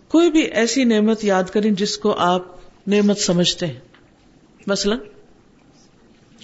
کوئی 0.08 0.30
بھی 0.30 0.40
ایسی 0.40 0.84
نعمت 0.84 1.24
یاد 1.24 1.44
کریں 1.44 1.70
جس 1.70 1.98
کو 1.98 2.12
آپ 2.12 2.42
نعمت 2.86 3.18
سمجھتے 3.18 3.66
ہیں۔ 3.66 3.80
مثلاً، 4.66 4.98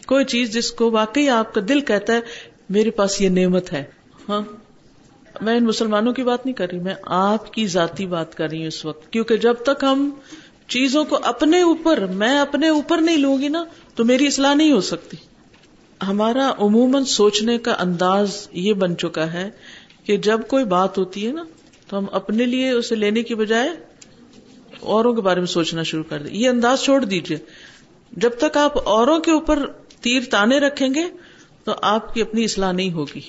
کوئی 0.06 0.24
چیز 0.24 0.52
جس 0.52 0.72
کو 0.72 0.90
واقعی 0.90 1.28
آپ 1.28 1.54
کا 1.54 1.60
دل 1.68 1.80
کہتا 1.80 2.12
ہے، 2.12 2.20
میرے 2.68 2.90
پاس 2.90 3.20
یہ 3.20 3.28
نعمت 3.28 3.72
ہے۔ 3.72 3.84
ہاں 4.28 4.40
میں 5.40 5.56
ان 5.56 5.64
مسلمانوں 5.64 6.12
کی 6.12 6.22
بات 6.22 6.46
نہیں 6.46 6.54
کر 6.54 6.70
رہی، 6.70 6.78
میں 6.78 6.94
آپ 7.02 7.52
کی 7.52 7.66
ذاتی 7.66 8.06
بات 8.06 8.34
کر 8.34 8.48
رہی 8.48 8.58
ہوں 8.58 8.66
اس 8.66 8.84
وقت۔ 8.84 9.12
کیونکہ 9.12 9.36
جب 9.36 9.54
تک 9.54 9.84
ہم 9.84 10.10
چیزوں 10.68 11.04
کو 11.04 11.18
اپنے 11.22 11.62
اوپر، 11.62 12.06
میں 12.06 12.38
اپنے 12.38 12.68
اوپر 12.68 12.98
نہیں 12.98 13.16
لوں 13.16 13.38
گی 13.38 13.48
نا، 13.48 13.64
تو 13.94 14.04
میری 14.04 14.26
اصلاح 14.26 14.54
نہیں 14.54 14.72
ہو 14.72 14.80
سکتی۔ 14.80 15.16
ہمارا 16.08 16.52
عموماً 16.58 17.04
سوچنے 17.04 17.58
کا 17.58 17.76
انداز 17.78 18.48
یہ 18.52 18.72
بن 18.72 18.96
چکا 18.96 19.32
ہے 19.32 19.50
کہ 20.04 20.16
جب 20.16 20.40
کوئی 20.48 20.64
بات 20.64 20.98
ہوتی 20.98 21.26
ہے 21.26 21.32
نا، 21.32 21.44
تو 21.88 21.98
ہم 21.98 22.06
اپنے 22.12 22.46
لیے 22.46 22.70
اسے 22.70 22.94
لینے 22.94 23.22
کی 23.22 23.34
بجائے 23.34 23.68
اوروں 24.80 25.14
کے 25.14 25.20
بارے 25.20 25.40
میں 25.40 25.46
سوچنا 25.46 25.82
شروع 25.82 26.02
کر 26.08 26.22
دیں۔ 26.22 26.34
یہ 26.34 26.48
انداز 26.48 26.80
چھوڑ 26.80 27.04
دیجیے 27.04 27.38
جب 28.12 28.30
تک 28.38 28.56
آپ 28.56 28.88
اوروں 28.88 29.18
کے 29.18 29.30
اوپر 29.30 29.66
تیر 30.00 30.20
تانے 30.30 30.58
رکھیں 30.58 30.88
گے، 30.94 31.04
تو 31.64 31.72
آپ 31.82 32.14
کی 32.14 32.22
اپنی 32.22 32.44
اصلاح 32.44 32.72
نہیں 32.72 32.92
ہوگی۔ 32.92 33.20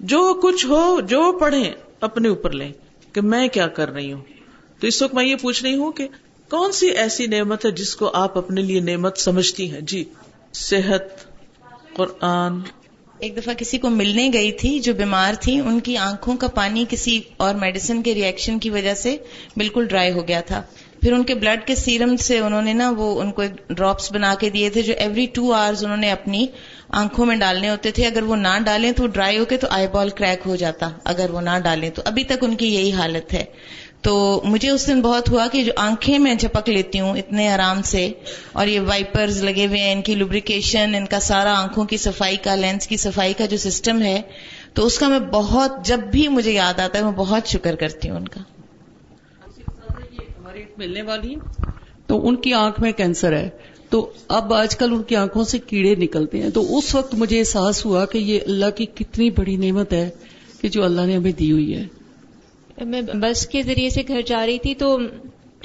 جو 0.00 0.40
کچھ 0.42 0.66
ہو، 0.66 1.00
جو 1.00 1.38
پڑھیں، 1.40 1.72
اپنے 2.00 2.28
اوپر 2.28 2.50
لیں 2.50 2.72
کہ 3.12 3.20
میں 3.20 3.48
کیا 3.48 3.66
کر 3.66 3.90
رہی 3.90 4.12
ہوں۔ 4.12 4.22
تو 4.80 4.86
اس 4.86 5.02
وقت 5.02 5.14
میں 5.14 5.24
یہ 5.24 5.36
پوچھ 5.36 5.62
رہی 5.62 5.74
ہوں 5.74 5.92
کہ 5.92 6.08
کون 6.50 6.72
سی 6.72 6.90
ایسی 6.90 7.26
نعمت 7.26 7.66
ہے 7.66 7.70
جس 7.70 7.96
کو 7.96 8.10
آپ 8.14 8.38
اپنے 8.38 8.62
لیے 8.62 8.80
نعمت 8.80 9.18
سمجھتی 9.18 9.70
ہیں؟ 9.70 9.80
جی 9.80 10.04
صحت 10.52 11.02
قرآن 11.94 12.60
ایک 13.18 13.36
دفعہ 13.36 13.54
کسی 13.54 13.78
کو 13.78 13.90
ملنے 13.90 14.30
گئی 14.32 14.52
تھی 14.52 14.78
جو 14.78 14.94
بیمار 14.94 15.34
تھی، 15.40 15.60
ان 15.60 15.80
کی 15.80 15.96
آنکھوں 15.96 16.36
کا 16.36 16.48
پانی 16.48 16.84
کسی 16.88 17.20
اور 17.36 17.54
میڈیسن 17.54 18.02
کے 18.02 18.14
ریئیکشن 18.14 18.58
کی 18.58 18.70
وجہ 18.70 18.94
سے 18.94 19.16
بالکل 19.56 19.86
ڈرائی 19.86 20.12
ہو 20.12 20.28
گیا 20.28 20.40
تھا۔ 20.40 20.62
پھر 21.00 21.12
ان 21.12 21.24
کے 21.24 21.34
بلڈ 21.34 21.66
کے 21.66 21.74
سیرم 21.74 22.16
سے 22.16 22.38
انہوں 22.38 22.62
نے 22.62 22.72
نا 22.72 22.90
وہ 22.90 23.20
ان 23.20 23.32
کو 23.32 23.42
ایک 23.42 23.68
ڈراپس 23.68 24.12
بنا 24.12 24.34
کے 24.40 24.50
دیے 24.50 24.70
تھے 24.70 24.82
جو 24.82 24.94
ایوری 24.98 25.26
ٹو 25.26 25.52
آورز 25.52 25.84
انہوں 25.84 25.96
نے 25.96 26.10
اپنی 26.10 26.46
آنکھوں 26.88 27.26
میں 27.26 27.36
ڈالنے 27.36 27.70
ہوتے 27.70 27.90
تھے۔ 27.90 28.06
اگر 28.06 28.22
وہ 28.22 28.36
نہ 28.36 28.58
ڈالیں 28.64 28.92
تو 28.92 29.06
ڈرائی 29.06 29.38
ہو 29.38 29.44
کے 29.44 29.56
تو 29.56 29.66
آئی 29.70 29.86
بال 29.92 30.08
کریک 30.08 30.46
ہو 30.46 30.56
جاتا، 30.56 30.90
اگر 31.04 31.30
وہ 31.30 31.40
نہ 31.40 31.58
ڈالیں 31.64 31.90
تو۔ 31.90 32.02
ابھی 32.04 32.24
تک 32.24 32.44
ان 32.44 32.54
کی 32.54 32.74
یہی 32.74 32.92
حالت 32.92 33.34
ہے۔ 33.34 33.44
تو 34.04 34.42
مجھے 34.44 34.70
اس 34.70 34.86
دن 34.86 35.00
بہت 35.00 35.30
ہوا 35.30 35.46
کہ 35.52 35.64
جو 35.64 35.72
آنکھیں 35.76 36.18
میں 36.18 36.34
جھپک 36.34 36.68
لیتی 36.68 37.00
ہوں 37.00 37.16
اتنے 37.16 37.48
آرام 37.48 37.82
سے 37.82 38.12
اور 38.52 38.66
یہ 38.66 38.80
وائپرز 38.80 39.44
لگے 39.44 39.66
ہوئے 39.66 39.78
ہیں، 39.78 39.92
ان 39.92 40.02
کی 40.02 40.14
لوبریکیشن 40.14 40.94
ان 40.94 41.06
کا 41.06 41.20
سارا 41.20 41.62
آنکھوں 41.62 41.84
کی 41.84 41.96
صفائی 41.96 42.36
کا 42.36 42.54
لینس 42.54 42.86
کی 42.86 42.96
صفائی 42.96 43.32
کا 43.32 43.46
جو 43.46 43.56
سسٹم 43.56 44.02
ہے، 44.02 44.22
تو 44.74 44.86
اس 44.86 44.98
کا 44.98 45.08
میں 45.08 45.18
بہت، 45.18 45.72
جب 45.84 45.98
بھی 45.98 46.28
مجھے 46.28 46.52
یاد 46.52 46.80
آتا 46.80 46.98
ہے، 46.98 47.04
میں 47.04 47.12
بہت 47.12 47.46
شکر 47.46 47.74
کرتی 47.74 48.10
ہوں 48.10 48.16
ان 48.16 48.28
کا۔ 48.28 48.40
ملنے 50.78 51.02
والی 51.02 51.34
تو 52.06 52.28
ان 52.28 52.36
کی 52.36 52.52
آنکھ 52.52 52.80
میں 52.80 52.92
کینسر 52.92 53.32
ہے۔ 53.32 53.50
تو 53.90 54.12
اب 54.28 54.54
آج 54.54 54.76
کل 54.76 54.92
ان 54.92 55.02
کی 55.02 55.16
آنکھوں 55.16 55.44
سے 55.44 55.58
کیڑے 55.58 55.94
نکلتے 55.94 56.42
ہیں۔ 56.42 56.50
تو 56.50 56.78
اس 56.78 56.94
وقت 56.94 57.14
مجھے 57.14 57.38
احساس 57.38 57.84
ہوا 57.84 58.06
کہ 58.06 58.18
یہ 58.18 58.38
اللہ 58.46 58.70
کی 58.70 58.86
کتنی 58.86 59.30
بڑی 59.30 59.56
نعمت 59.56 59.92
ہے 59.92 60.10
کہ 60.60 60.68
جو 60.68 60.84
اللہ 60.84 61.00
نے 61.00 61.16
ہمیں 61.16 61.32
دی 61.32 61.52
ہوئی 61.52 61.76
ہے۔ 61.76 62.03
میں 62.78 63.02
بس 63.02 63.46
کے 63.46 63.62
ذریعے 63.62 63.90
سے 63.90 64.02
گھر 64.08 64.22
جا 64.22 64.46
رہی 64.46 64.58
تھی 64.58 64.74
تو 64.74 64.98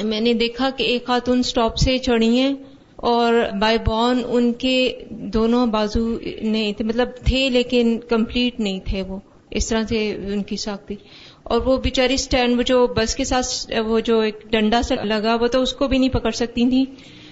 میں 0.04 0.20
نے 0.22 0.34
دیکھا 0.34 0.70
کہ 0.70 0.84
ایک 0.84 1.06
خاتون 1.06 1.44
سٹاپ 1.44 1.78
سے 1.78 1.98
چڑھی 1.98 2.38
ہیں 2.40 2.54
اور 2.96 3.34
بائی 3.60 3.78
بورن 3.78 4.22
ان 4.28 4.52
کے 4.54 5.06
دونوں 5.10 5.66
بازو 5.68 6.18
نہیں 6.42 6.74
تھے 6.74 6.86
مطلب 6.86 7.10
تھے 7.26 7.50
لیکن 7.50 7.98
کمپلیٹ 8.10 8.60
نہیں 8.60 8.80
تھے 8.86 9.02
وہ، 9.02 9.20
اس 9.52 9.68
طرح 9.68 9.84
سے 9.90 10.18
ان 10.34 10.44
کی 10.44 10.58
ساختی 10.58 10.96
اور 11.44 11.62
وہ 11.62 11.78
بیچاری 11.78 12.14
اسٹینڈ 12.14 12.66
جو 12.66 12.86
بس 12.88 13.16
کے 13.16 13.24
ساتھ، 13.24 13.72
وہ 13.86 14.00
جو 14.00 14.20
ایک 14.20 14.44
ڈنڈا 14.50 14.82
سے 14.82 14.96
لگا 15.04 15.36
ہوا 15.36 15.48
تھا 15.48 15.60
اس 15.60 15.74
کو 15.74 15.88
بھی 15.88 15.98
نہیں 15.98 16.10
پکڑ 16.10 16.32
سکتی 16.32 16.70
تھی۔ 16.70 16.86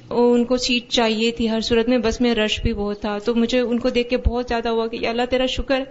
ان 0.10 0.46
کو 0.46 0.58
سیٹ 0.58 0.90
چاہیے 0.90 1.32
تھی 1.32 1.50
ہر 1.50 1.62
صورت 1.62 1.90
میں، 1.90 1.98
بس 1.98 2.22
میں 2.22 2.36
رش 2.36 2.62
بھی 2.62 2.74
بہت 2.74 3.02
تھا۔ 3.02 3.18
تو 3.18 3.36
مجھے 3.36 3.60
ان 3.60 3.80
کو 3.80 3.90
دیکھ 3.90 4.10
کے 4.10 4.18
بہت 4.18 4.46
زیادہ 4.48 4.70
ہوا 4.70 4.88
کہ 4.88 5.08
اللہ 5.08 5.22
تیرا 5.30 5.46
شکر 5.46 5.84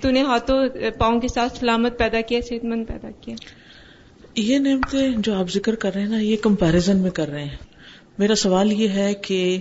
تو 0.00 0.10
نے 0.10 0.22
ہاتھوں، 0.22 0.68
پاؤں 0.98 1.20
کے 1.20 1.28
ساتھ 1.28 1.58
سلامت 1.58 1.98
پیدا 1.98 2.20
کیا 2.20 2.40
صحت 2.48 2.64
مند 2.64 2.84
پیدا 2.88 3.08
کیا۔ 3.20 3.34
یہ 4.36 4.58
نعمتیں 4.58 5.10
جو 5.18 5.34
آپ 5.34 5.50
ذکر 5.50 5.74
کر 5.74 5.94
رہے 5.94 6.00
ہیں 6.00 6.08
نا، 6.08 6.18
یہ 6.18 6.36
کمپیرزن 6.36 6.96
میں 6.96 7.10
کر 7.10 7.28
رہے 7.28 7.44
ہیں۔ 7.44 7.56
میرا 8.18 8.34
سوال 8.34 8.72
یہ 8.72 8.88
ہے 8.88 9.14
کہ 9.14 9.58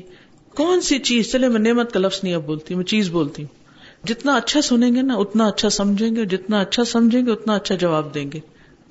کون 0.56 0.82
سی 0.82 1.00
چیز، 1.00 1.32
چلے 1.32 1.48
میں 1.48 1.60
نعمت 1.60 1.92
کا 1.92 2.00
لفظ 2.00 2.20
نہیں 2.24 2.34
اب 2.34 2.46
بولتی، 2.46 2.76
میں 2.76 2.86
چیز 2.86 3.10
بولتی 3.10 3.44
ہوں۔ 3.44 3.62
جتنا 4.08 4.36
اچھا 4.36 4.62
سنیں 4.62 4.96
گے 4.96 5.02
نا، 5.02 5.16
اتنا 5.16 5.48
اچھا 5.48 5.70
سمجھیں 5.70 6.16
گے، 6.16 6.26
جتنا 6.26 6.62
اچھا 6.62 6.84
سمجھیں 6.84 7.26
گے، 7.26 7.32
اتنا 7.32 7.56
اچھا 7.56 7.76
جواب 7.76 8.16
دیں 8.16 8.32
گے۔ 8.32 8.40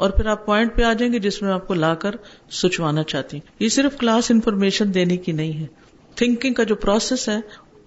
اور 0.01 0.11
پھر 0.11 0.27
آپ 0.27 0.47
پوائنٹ 0.47 0.77
پہ 0.77 0.83
آ 0.83 0.93
جائیں 0.93 1.13
گے 1.13 1.19
جس 1.19 1.43
میں 1.43 1.53
آپ 1.53 1.69
کو 1.69 1.75
لا 1.75 1.95
کر 1.95 2.11
سوچوانا 2.51 3.03
چاہتی 3.03 3.37
ہیں۔ 3.37 3.51
یہ 3.61 3.69
صرف 3.69 3.99
کلاس 3.99 4.31
انفارمیشن 4.31 4.95
دینے 4.95 5.17
کی 5.17 5.33
نہیں 5.33 5.53
ہے۔ 5.53 5.67
تھنکنگ 6.15 6.55
کا 6.55 6.63
جو 6.63 6.75
پروسیس 6.75 7.29
ہے، 7.29 7.37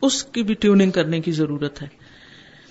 اس 0.02 0.24
کی 0.24 0.44
بھی 0.44 0.54
ٹیوننگ 0.54 0.92
کرنے 0.92 1.22
کی 1.22 1.32
ضرورت 1.32 1.82
ہے۔ 1.82 1.88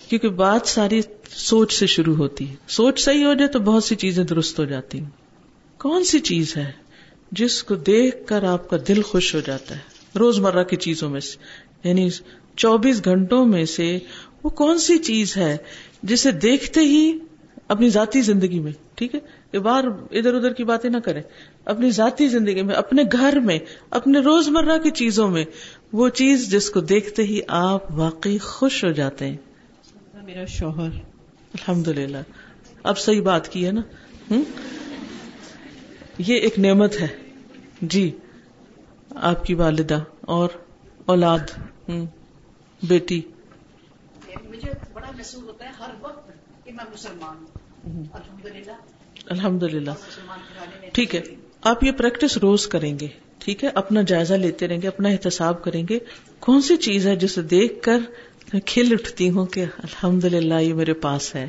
کیونکہ 0.09 0.29
بات 0.29 0.67
ساری 0.67 1.01
سوچ 1.31 1.73
سے 1.73 1.87
شروع 1.87 2.15
ہوتی 2.15 2.51
ہے۔ 2.51 2.55
سوچ 2.69 3.01
صحیح 3.01 3.25
ہو 3.25 3.35
جائے 3.35 3.49
تو 3.49 3.59
بہت 3.59 3.85
سی 3.85 3.95
چیزیں 3.95 4.25
درست 4.25 4.59
ہو 4.59 4.65
جاتی 4.65 4.99
ہیں۔ 4.99 5.11
کون 5.79 6.05
سی 6.05 6.21
چیز 6.21 6.57
ہے 6.57 6.73
جس 7.33 7.63
کو 7.63 7.75
دیکھ 7.75 8.17
کر 8.27 8.45
آپ 8.45 8.71
کا 8.71 8.77
دل 8.89 9.03
خوش 9.03 9.35
ہو 9.35 9.41
جاتا 9.41 9.75
ہے؟ 9.75 9.81
روزمرہ 10.19 10.65
کی 10.65 10.77
چیزوں 10.77 11.11
میں 11.11 11.21
سے۔ 11.21 11.39
یعنی 11.89 12.09
چوبیس 12.57 13.05
گھنٹوں 13.05 13.47
میں 13.47 13.65
سے 13.65 13.99
وہ 14.45 14.51
کون 14.51 14.79
سی 14.79 14.99
چیز 14.99 15.37
ہے 15.37 15.57
جسے 16.03 16.31
دیکھتے 16.31 16.81
ہی 16.81 17.19
اپنی 17.73 17.89
ذاتی 17.89 18.21
زندگی 18.21 18.61
میں 18.61 18.73
ٹھیک 18.95 19.15
ہے؟ 19.15 19.59
باہر 19.59 19.85
ادھر 20.11 20.35
ادھر 20.35 20.53
کی 20.53 20.65
باتیں 20.65 20.91
نہ 20.91 20.97
کریں۔ 20.97 21.23
اپنی 21.65 21.91
ذاتی 21.91 22.29
زندگی 22.29 22.63
میں 22.63 22.75
اپنے 22.75 23.03
گھر 23.13 23.41
میں 23.41 23.59
اپنے 23.91 24.19
روزمرہ 24.19 24.79
کی 24.79 24.91
چیزوں 24.91 25.29
میں 25.29 25.45
وہ 25.93 26.09
چیز 26.09 26.51
جس 26.51 26.71
کو 26.71 26.81
دیکھتے 26.81 27.23
ہی 27.23 27.41
آپ 27.49 27.93
واقعی 27.93 28.39
خوش 28.39 28.85
ہو 28.85 28.91
جاتے 28.91 29.27
ہیں۔ 29.27 29.37
میرا 30.23 30.45
شوہر۔ 30.45 30.89
الحمد 31.55 31.89
للہ 31.89 32.17
اب 32.83 32.99
صحیح 32.99 33.23
بات 33.23 33.49
کی 33.49 33.67
ہے 33.67 33.73
نا؟ 33.73 34.35
یہ 36.19 36.35
ایک 36.35 36.59
نعمت 36.59 37.01
ہے۔ 37.01 37.07
جی۔ 37.83 38.11
آپ 39.15 39.45
کی 39.45 39.55
والدہ 39.55 39.99
اور 40.21 40.49
اولاد 41.07 41.59
بیٹی۔ 42.83 43.21
مجھے 44.49 44.71
بڑا 44.93 45.11
محسوس 45.17 45.43
ہوتا 45.43 45.65
ہے 45.65 45.71
ہر 45.79 45.91
وقت 46.01 46.31
کہ 46.65 46.73
میں 46.73 46.85
مسلمان۔ 46.93 47.37
ہوں 47.37 47.62
الحمد 49.27 49.63
للہ 49.63 49.91
ٹھیک 50.93 51.15
ہے۔ 51.15 51.21
آپ 51.63 51.85
یہ 51.85 51.93
پریکٹس 51.93 52.37
روز 52.37 52.67
کریں 52.67 52.99
گے۔ 52.99 53.07
ٹھیک 53.39 53.65
ہے۔ 53.65 53.69
اپنا 53.75 54.03
جائزہ 54.03 54.35
لیتے 54.35 54.69
رہیں 54.69 54.83
گے، 54.83 54.89
اپنا 54.89 55.09
احتساب 55.09 55.65
کریں 55.65 55.85
گے۔ 55.89 55.99
کون 56.41 56.61
سی 56.61 56.77
چیز 56.77 57.07
ہے 57.07 57.17
جسے 57.17 57.43
دیکھ 57.43 57.83
کر 57.83 57.99
کھل 58.67 58.93
اٹھتی 58.93 59.31
ہوں 59.31 59.47
کہ 59.47 59.65
الحمد 59.79 60.25
للہ 60.25 60.55
یہ 60.55 60.75
میرے 60.75 60.93
پاس 60.93 61.35
ہے؟ 61.35 61.49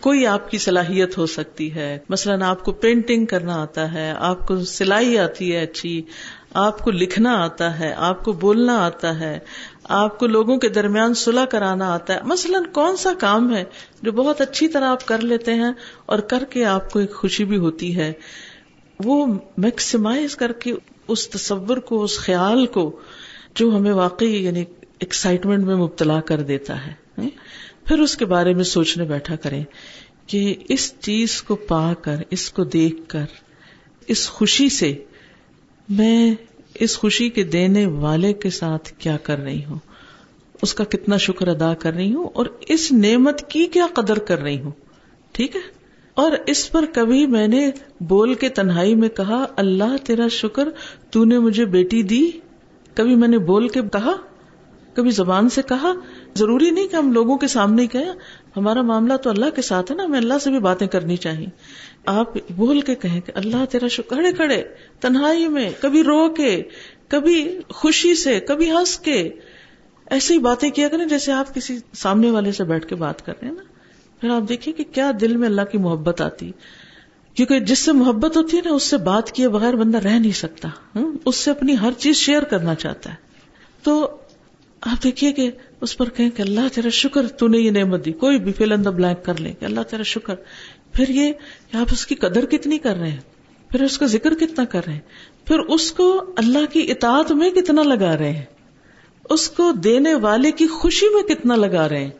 کوئی 0.00 0.26
آپ 0.26 0.50
کی 0.50 0.58
صلاحیت 0.58 1.18
ہو 1.18 1.26
سکتی 1.26 1.74
ہے۔ 1.74 1.98
مثلاً 2.08 2.42
آپ 2.42 2.64
کو 2.64 2.72
پینٹنگ 2.72 3.26
کرنا 3.26 3.62
آتا 3.62 3.92
ہے، 3.92 4.12
آپ 4.16 4.46
کو 4.46 4.64
سلائی 4.64 5.18
آتی 5.18 5.56
ہے 5.56 5.62
اچھی، 5.62 6.02
آپ 6.54 6.78
کو 6.78 6.90
لکھنا 6.90 7.44
آتا 7.44 7.78
ہے، 7.78 7.94
آپ 7.96 8.24
کو 8.24 8.32
بولنا 8.32 8.86
آتا 8.86 9.20
ہے۔ 9.20 9.38
آپ 9.88 10.18
کو 10.18 10.26
لوگوں 10.26 10.58
کے 10.58 10.68
درمیان 10.68 11.14
صلح 11.14 11.44
کرانا 11.44 11.92
آتا 11.92 12.14
ہے۔ 12.14 12.18
مثلاً 12.24 12.64
کون 12.72 12.96
سا 12.96 13.10
کام 13.20 13.56
ہے 13.56 13.64
جو 14.02 14.12
بہت 14.12 14.40
اچھی 14.40 14.68
طرح 14.68 14.84
آپ 14.84 15.06
کر 15.06 15.20
لیتے 15.20 15.54
ہیں 15.54 15.72
اور 16.06 16.18
کر 16.18 16.44
کے 16.50 16.64
آپ 16.64 16.90
کو 16.90 16.98
ایک 16.98 17.14
خوشی 17.14 17.44
بھی 17.44 17.56
ہوتی 17.56 17.96
ہے؟ 17.96 18.12
وہ 19.04 19.26
میکسیمائز 19.56 20.36
کر 20.36 20.52
کے 20.52 20.72
اس 21.08 21.28
تصور 21.28 21.76
کو، 21.76 22.02
اس 22.02 22.18
خیال 22.18 22.66
کو 22.66 23.00
جو 23.54 23.76
ہمیں 23.76 23.92
واقعی 23.92 24.44
یعنی 24.44 24.64
ایکسائٹمنٹ 24.98 25.64
میں 25.64 25.76
مبتلا 25.76 26.20
کر 26.20 26.40
دیتا 26.40 26.86
ہے۔ 26.86 27.22
پھر 27.84 27.98
اس 27.98 28.16
کے 28.16 28.24
بارے 28.24 28.54
میں 28.54 28.64
سوچنے 28.64 29.04
بیٹھا 29.04 29.36
کریں 29.36 29.64
کہ 30.26 30.54
اس 30.68 30.94
چیز 31.00 31.42
کو 31.42 31.56
پا 31.56 31.94
کر، 31.94 32.16
اس 32.30 32.50
کو 32.50 32.64
دیکھ 32.64 33.08
کر، 33.08 33.24
اس 34.06 34.28
خوشی 34.28 34.68
سے 34.68 35.04
میں 35.88 36.34
اس 36.80 36.98
خوشی 36.98 37.28
کے 37.28 37.44
دینے 37.44 37.86
والے 37.86 38.32
کے 38.32 38.50
ساتھ 38.50 38.92
کیا 38.98 39.16
کر 39.16 39.38
رہی 39.38 39.64
ہوں؟ 39.64 39.78
اس 40.62 40.74
کا 40.74 40.84
کتنا 40.84 41.16
شکر 41.16 41.48
ادا 41.48 41.74
کر 41.74 41.92
رہی 41.92 42.14
ہوں؟ 42.14 42.28
اور 42.34 42.46
اس 42.68 42.92
نعمت 42.92 43.50
کی 43.50 43.66
کیا 43.66 43.86
قدر 43.94 44.18
کر 44.18 44.38
رہی 44.38 44.60
ہوں؟ 44.60 44.70
ٹھیک 45.32 45.56
ہے؟ 45.56 45.60
اور 46.14 46.32
اس 46.46 46.72
پر 46.72 46.84
کبھی 46.92 47.26
میں 47.26 47.48
نے 47.48 47.70
بول 48.00 48.34
کے 48.34 48.48
تنہائی 48.48 48.94
میں 48.94 49.08
کہا، 49.08 49.44
اللہ 49.56 49.96
تیرا 50.04 50.28
شکر، 50.28 50.68
تو 51.10 51.24
نے 51.24 51.38
مجھے 51.38 51.64
بیٹی 51.64 52.02
دی؟ 52.02 52.30
کبھی 52.94 53.14
میں 53.14 53.28
نے 53.28 53.38
بول 53.38 53.68
کے 53.68 53.80
کہا، 53.92 54.12
کبھی 54.94 55.10
زبان 55.10 55.48
سے 55.48 55.62
کہا، 55.68 55.92
ضروری 56.34 56.70
نہیں 56.70 56.88
کہ 56.88 56.96
ہم 56.96 57.12
لوگوں 57.12 57.38
کے 57.38 57.46
سامنے 57.46 57.86
کہیں، 57.86 58.12
ہمارا 58.56 58.82
معاملہ 58.82 59.16
تو 59.16 59.30
اللہ 59.30 59.44
کے 59.54 59.62
ساتھ 59.62 59.92
ہے 59.92 59.96
نا، 59.96 60.04
ہمیں 60.04 60.18
اللہ 60.18 60.34
سے 60.38 60.50
بھی 60.50 60.58
باتیں 60.58 60.86
کرنی 60.86 61.16
چاہیے۔ 61.16 61.46
آپ 62.06 62.34
بول 62.56 62.80
کے 62.80 62.94
کہیں 62.94 63.20
کہ 63.20 63.32
اللہ 63.34 63.64
تیرا 63.70 63.88
شکر 63.88 64.16
کھڑے 64.16 64.32
کھڑے، 64.32 64.62
تنہائی 65.00 65.48
میں، 65.48 65.70
کبھی 65.80 66.02
رو 66.02 66.28
کے، 66.28 66.62
کبھی 67.08 67.58
خوشی 67.68 68.14
سے، 68.14 68.40
کبھی 68.40 68.70
ہنس 68.70 68.98
کے۔ 68.98 69.30
ایسی 70.10 70.38
باتیں 70.38 70.70
کیا 70.70 70.88
کریں 70.88 71.06
جیسے 71.06 71.32
آپ 71.32 71.54
کسی 71.54 71.78
سامنے 71.92 72.30
والے 72.30 72.52
سے 72.52 72.64
بیٹھ 72.64 72.86
کے 72.86 72.94
بات 72.94 73.26
کر 73.26 73.32
رہے 73.42 73.48
ہیں 73.48 73.54
نا؟ 73.54 73.62
پھر 74.20 74.30
آپ 74.30 74.48
دیکھیے 74.48 74.74
کہ 74.74 74.84
کیا 74.92 75.12
دل 75.20 75.36
میں 75.36 75.48
اللہ 75.48 75.62
کی 75.72 75.78
محبت 75.78 76.20
آتی۔ 76.20 76.52
کیونکہ 77.34 77.60
جس 77.60 77.78
سے 77.78 77.92
محبت 77.92 78.36
ہوتی 78.36 78.56
ہے 78.56 78.62
نا، 78.64 78.72
اس 78.72 78.82
سے 78.82 78.96
بات 78.96 79.32
کیے 79.32 79.48
بغیر 79.48 79.74
بندہ 79.74 79.98
رہ 79.98 80.18
نہیں 80.18 80.32
سکتا۔ 80.32 80.68
اس 81.24 81.36
سے 81.36 81.50
اپنی 81.50 81.76
ہر 81.82 81.90
چیز 81.98 82.16
شیئر 82.16 82.42
کرنا 82.42 82.74
چاہتا 82.74 83.10
ہے۔ 83.10 83.14
تو 83.82 84.16
آپ 84.80 85.04
دیکھیے 85.04 85.32
کہ 85.32 85.50
اس 85.80 85.96
پر 85.96 86.08
کہیں 86.08 86.30
کہ 86.30 86.42
اللہ 86.42 86.60
تیرا 86.74 86.88
شکر، 86.88 87.28
تو 87.28 87.48
نے 87.48 87.58
یہ 87.58 87.70
نعمت 87.70 88.04
دی۔ 88.04 88.12
کوئی 88.12 88.38
بھی 88.38 88.52
فیل 88.52 88.84
دا 88.84 88.90
بلینک 88.90 89.24
کر 89.24 89.40
لے 89.40 89.52
کہ 89.60 89.64
اللہ 89.64 89.80
تیرا 89.90 90.02
شکر۔ 90.02 90.34
پھر 90.96 91.08
یہ 91.08 91.32
کہ 91.72 91.76
آپ 91.76 91.86
اس 91.92 92.06
کی 92.06 92.14
قدر 92.14 92.46
کتنی 92.46 92.78
کر 92.78 92.96
رہے 92.96 93.10
ہیں؟ 93.10 93.20
پھر 93.68 93.82
اس 93.82 93.98
کا 93.98 94.06
ذکر 94.06 94.34
کتنا 94.34 94.64
کر 94.64 94.80
رہے 94.86 94.92
ہیں؟ 94.92 95.00
پھر 95.44 95.58
اس 95.58 95.92
کو 95.92 96.24
اللہ 96.36 96.72
کی 96.72 96.90
اطاعت 96.90 97.32
میں 97.32 97.50
کتنا 97.50 97.82
لگا 97.82 98.18
رہے 98.18 98.32
ہیں؟ 98.32 98.44
اس 99.30 99.48
کو 99.48 99.72
دینے 99.72 100.14
والے 100.14 100.52
کی 100.52 100.66
خوشی 100.66 101.06
میں 101.14 101.22
کتنا 101.22 101.56
لگا 101.56 101.88
رہے 101.88 102.04
ہیں؟ 102.04 102.10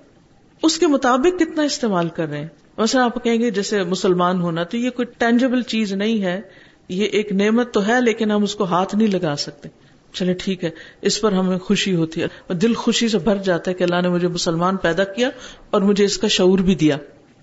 اس 0.62 0.78
کے 0.78 0.87
مطابق 0.87 1.40
کتنا 1.40 1.62
استعمال 1.62 2.09
کر 2.09 2.28
رہے 2.28 2.38
ہیں؟ 2.38 2.49
ویسے 2.78 2.99
آپ 2.99 3.25
کہیں 3.25 3.40
گے 3.40 3.50
جیسے 3.50 3.83
مسلمان 3.83 4.40
ہونا 4.40 4.64
تو 4.64 4.76
یہ 4.76 4.90
کوئی 4.90 5.06
ٹینجیبل 5.18 5.62
چیز 5.62 5.92
نہیں 5.92 6.23
ہے، 6.23 6.40
یہ 6.88 7.04
ایک 7.04 7.33
نعمت 7.33 7.75
تو 7.75 7.87
ہے 7.87 8.00
لیکن 8.00 8.30
ہم 8.30 8.43
اس 8.43 8.54
کو 8.54 8.65
ہاتھ 8.65 8.95
نہیں 8.95 9.08
لگا 9.08 9.36
سکتے۔ 9.36 9.69
چلے 10.12 10.34
ٹھیک 10.34 10.65
ہے، 10.65 10.71
اس 11.02 11.21
پر 11.21 11.32
ہمیں 11.32 11.58
خوشی 11.58 11.95
ہوتی 11.95 12.23
ہے۔ 12.23 12.54
دل 12.54 12.75
خوشی 12.75 13.08
سے 13.08 13.19
بھر 13.19 13.36
جاتا 13.36 13.71
ہے 13.71 13.76
کہ 13.76 13.84
اللہ 13.84 14.00
نے 14.02 14.08
مجھے 14.08 14.28
مسلمان 14.28 14.76
پیدا 14.76 15.04
کیا 15.04 15.30
اور 15.71 15.80
مجھے 15.80 16.04
اس 16.04 16.19
کا 16.19 16.28
شعور 16.28 16.58
بھی 16.58 16.75
دیا۔ 16.75 16.97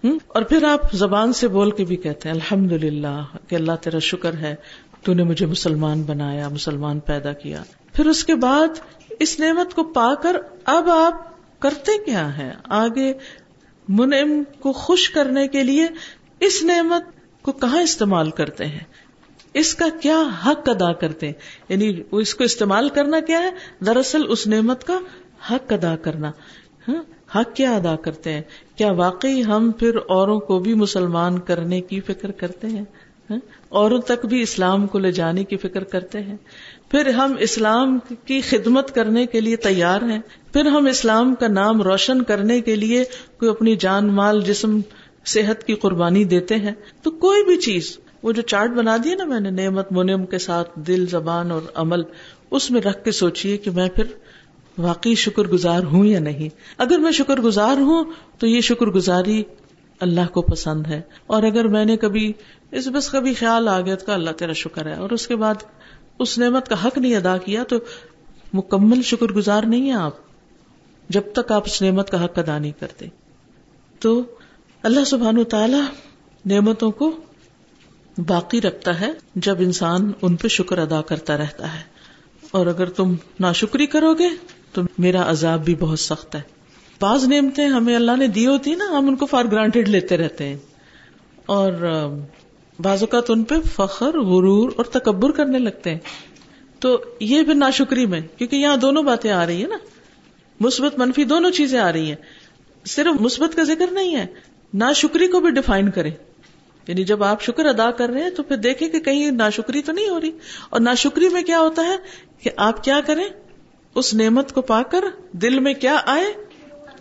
اور 0.04 0.42
پھر 0.42 0.64
آپ 0.64 0.94
زبان 0.94 1.34
سے 1.34 1.48
بول 1.48 1.72
کے 1.72 1.86
بھی 1.86 1.96
کہتے 1.96 2.30
ہیں 2.30 2.36
الحمد 2.36 2.72
للہ 2.72 3.22
کہ 3.48 3.56
اللہ 3.56 3.72
تیرا 3.82 4.00
شکر 4.00 4.34
ہے، 4.34 4.56
تو 5.04 5.14
نے 5.14 5.24
مجھے 5.24 5.46
مسلمان 5.46 6.02
بنایا، 6.02 6.50
مسلمان 6.50 7.00
پیدا 7.00 7.34
کیا۔ 7.34 7.64
پھر 7.94 8.06
اس 8.06 8.24
کے 8.24 8.36
بعد 8.36 8.68
اس 9.20 9.40
نعمت 9.40 9.74
کو 9.74 9.84
پا 9.84 10.16
کر 10.16 10.36
اب 10.66 10.90
آپ 10.90 11.34
کرتے 11.60 12.04
کیا 12.06 12.38
ہے 12.38 12.54
آگے 12.64 13.14
منعم 13.88 14.44
کو 14.60 14.72
خوش 14.72 15.10
کرنے 15.10 15.48
کے 15.48 15.64
لیے 15.64 15.88
اس 16.40 16.64
نعمت 16.64 17.04
کو 17.42 17.52
کہاں 17.52 17.82
استعمال 17.82 18.32
کرتے 18.32 18.66
ہیں؟ 18.66 18.84
اس 19.54 19.76
کا 19.76 19.86
کیا 20.02 20.24
حق 20.46 20.70
ادا 20.70 20.94
کرتے 20.94 21.26
ہیں؟ 21.26 21.34
یعنی 21.70 22.04
اس 22.12 22.36
کو 22.36 22.44
استعمال 22.44 22.90
کرنا 22.90 23.20
کیا 23.20 23.40
ہے؟ 23.40 23.50
دراصل 23.86 24.22
اس 24.30 24.48
نعمت 24.48 24.84
کا 24.84 25.00
حق 25.52 25.74
ادا 25.74 25.96
کرنا۔ 25.96 26.32
ہاں؟ 26.88 27.04
حق 27.36 27.56
کیا 27.56 27.76
ادا 27.76 27.96
کرتے 27.96 28.34
ہیں؟ 28.34 28.42
کیا 28.76 28.92
واقعی 28.92 29.44
ہم 29.44 29.72
پھر 29.72 29.96
اوروں 29.96 30.40
کو 30.40 30.60
بھی 30.60 30.74
مسلمان 30.74 31.40
کرنے 31.40 31.82
کی 31.82 32.00
فکر 32.00 32.32
کرتے 32.32 32.68
ہیں؟ 32.68 32.86
ہاں؟ 33.30 33.38
اوروں 33.70 34.02
تک 34.02 34.26
بھی 34.26 34.42
اسلام 34.42 34.88
کو 34.88 35.00
لے 35.00 35.12
جانے 35.12 35.44
کی 35.44 35.58
فکر 35.58 35.84
کرتے 35.84 36.22
ہیں۔ 36.22 36.38
پھر 36.92 37.08
ہم 37.08 37.36
اسلام 37.40 38.00
کی 38.26 38.42
خدمت 38.42 38.96
کرنے 38.96 39.26
کے 39.26 39.42
لیے 39.42 39.56
تیار 39.56 40.02
ہیں۔ 40.02 40.20
پھر 40.54 40.66
ہم 40.66 40.86
اسلام 40.86 41.36
کا 41.36 41.48
نام 41.48 41.82
روشن 41.82 42.22
کرنے 42.22 42.62
کے 42.62 42.76
لیے 42.76 43.04
کوئی 43.40 43.52
اپنی 43.52 43.76
جان، 43.76 44.08
مال، 44.08 44.42
جسم، 44.42 44.80
صحت 45.26 45.64
کی 45.64 45.74
قربانی 45.74 46.24
دیتے 46.24 46.56
ہیں۔ 46.56 46.72
تو 47.02 47.12
کوئی 47.12 47.44
بھی 47.44 47.58
چیز، 47.58 47.98
وہ 48.24 48.32
جو 48.32 48.42
چارٹ 48.42 48.70
بنا 48.70 48.98
دیا 49.04 49.16
نا 49.16 49.26
میں 49.26 49.40
نے، 49.40 49.50
نعمت 49.50 49.92
منم 49.92 50.26
کے 50.26 50.38
ساتھ 50.38 50.70
دل، 50.76 51.06
زبان 51.08 51.52
اور 51.52 51.62
عمل، 51.76 52.02
اس 52.52 52.72
میں 52.72 52.82
رکھ 52.82 53.04
کے 53.04 53.12
سوچیے 53.12 53.58
کہ 53.58 53.72
میں 53.72 53.90
پھر 53.90 54.04
واقعی 54.78 55.16
شکر 55.16 55.44
گزار 55.44 55.84
ہوں 55.84 56.06
یا 56.06 56.20
نہیں؟ 56.20 56.50
اگر 56.78 56.98
میں 56.98 57.12
شکر 57.12 57.42
گزار 57.42 57.78
ہوں 57.78 58.04
تو 58.40 58.48
یہ 58.48 58.62
شکر 58.62 58.86
گزاری 58.86 59.44
اللہ 60.00 60.28
کو 60.34 60.42
پسند 60.42 60.88
ہے۔ 60.88 61.02
اور 61.28 61.44
اگر 61.44 61.68
میں 61.68 61.86
نے 61.86 61.98
کبھی 61.98 62.34
اس 62.72 62.88
بس 62.88 63.10
کبھی 63.10 63.34
خیال 63.34 63.68
آ 63.68 63.82
گیا 63.82 63.96
تو 63.96 64.12
اللہ 64.12 64.30
تیرا 64.30 64.54
شکر 64.54 64.86
ہے۔ 64.86 64.96
اور 64.96 65.10
اس 65.10 65.28
کے 65.28 65.36
بعد 65.36 65.56
اس 66.20 66.38
نعمت 66.38 66.68
کا 66.68 66.88
حق 66.88 66.98
نہیں 66.98 67.16
ادا 67.16 67.38
کیا 67.38 67.64
تو 67.64 67.76
مکمل 68.54 69.02
شکر 69.02 69.26
گزار 69.26 69.64
نہیں 69.64 69.88
ہے 69.88 69.94
آپ۔ 69.94 70.14
جب 71.10 71.22
تک 71.36 71.52
آپ 71.52 71.64
اس 71.66 71.82
نعمت 71.82 72.10
کا 72.10 72.26
حق 72.26 72.40
ادا 72.40 72.58
نہیں 72.58 72.72
کرتے۔ 72.80 73.06
تو 74.00 74.24
اللہ 74.84 75.04
سبحان 75.04 75.44
تعالی 75.44 75.82
نعمتوں 76.46 76.92
کو 76.92 77.16
باقی 78.28 78.62
رکھتا 78.62 79.00
ہے 79.00 79.12
جب 79.36 79.56
انسان 79.60 80.12
ان 80.22 80.36
پہ 80.36 80.48
شکر 80.48 80.78
ادا 80.78 81.02
کرتا 81.02 81.38
رہتا 81.38 81.74
ہے۔ 81.74 81.82
اور 82.52 82.68
اگر 82.68 82.90
تم 82.90 83.16
ناشکری 83.40 83.86
کرو 83.86 84.14
گے 84.14 84.28
تو 84.74 84.82
میرا 84.98 85.30
عذاب 85.30 85.66
بھی 85.66 85.76
بہت 85.76 86.00
سخت 86.00 86.36
ہے۔ 86.36 86.42
بعض 87.02 87.26
نعمتیں 87.26 87.68
ہمیں 87.68 87.96
اللہ 87.96 88.12
نے 88.18 88.28
دی 88.28 88.48
ہوتی 88.48 88.76
نا، 88.76 88.86
ہم 88.86 89.08
ان 89.08 89.16
کو 89.16 89.26
فار 89.26 89.46
گرانٹیڈ 89.46 89.90
لیتے 89.90 90.18
رہتے 90.18 90.46
ہیں۔ 90.48 90.58
اور 91.46 91.72
بعض 92.80 93.04
اوقات 93.04 93.30
ان 93.30 93.44
پہ 93.44 93.56
فخر، 93.76 94.20
غرور 94.20 94.72
اور 94.78 94.86
تکبر 94.86 95.32
کرنے 95.32 95.60
لگتے 95.60 95.90
ہیں۔ 95.90 96.00
تو 96.80 97.04
یہ 97.20 97.42
بھی 97.42 97.54
ناشکری 97.54 98.06
میں، 98.06 98.22
کیونکہ 98.38 98.56
یہاں 98.56 98.78
دونوں 98.78 99.04
باتیں 99.04 99.32
آ 99.32 99.46
رہی 99.46 99.62
ہیں 99.62 99.70
نا۔ 99.70 99.78
مثبت 100.60 101.00
منفی 101.00 101.24
دونوں 101.24 101.52
چیزیں 101.52 101.80
آ 101.80 101.92
رہی 101.92 102.10
ہیں۔ 102.10 102.16
صرف 102.86 103.22
مثبت 103.22 103.56
کا 103.56 103.64
ذکر 103.64 103.92
نہیں 103.92 104.16
ہے، 104.16 104.26
ناشکری 104.74 105.28
کو 105.28 105.40
بھی 105.40 105.52
ڈیفائن 105.52 105.92
کریں۔ 105.92 106.12
یعنی 106.88 107.04
جب 107.04 107.24
آپ 107.24 107.42
شکر 107.42 107.66
ادا 107.66 107.92
کر 107.92 108.10
رہے 108.10 108.24
ہیں 108.24 108.30
تو 108.30 108.44
پھر 108.44 108.56
دیکھیں 108.56 108.90
کہ 108.90 109.00
کہیں 109.00 109.32
ناشکری 109.32 109.82
تو 109.82 109.92
نہیں 109.92 110.10
ہو 110.10 110.22
رہی۔ 110.22 110.32
اور 110.70 110.80
ناشکری 110.80 111.30
میں 111.30 111.44
کیا 111.44 111.60
ہوتا 111.60 111.86
ہے 111.86 111.96
کہ 112.44 112.50
آپ 112.58 112.84
کیا 112.84 113.00
کریں؟ 113.06 113.30
اس 113.96 114.14
نعمت 114.14 114.54
کو 114.54 114.62
پا 114.62 114.84
کر 114.84 115.04
دل 115.32 115.60
میں 115.60 115.74
کیا 115.74 116.02
آئے؟ 116.06 116.26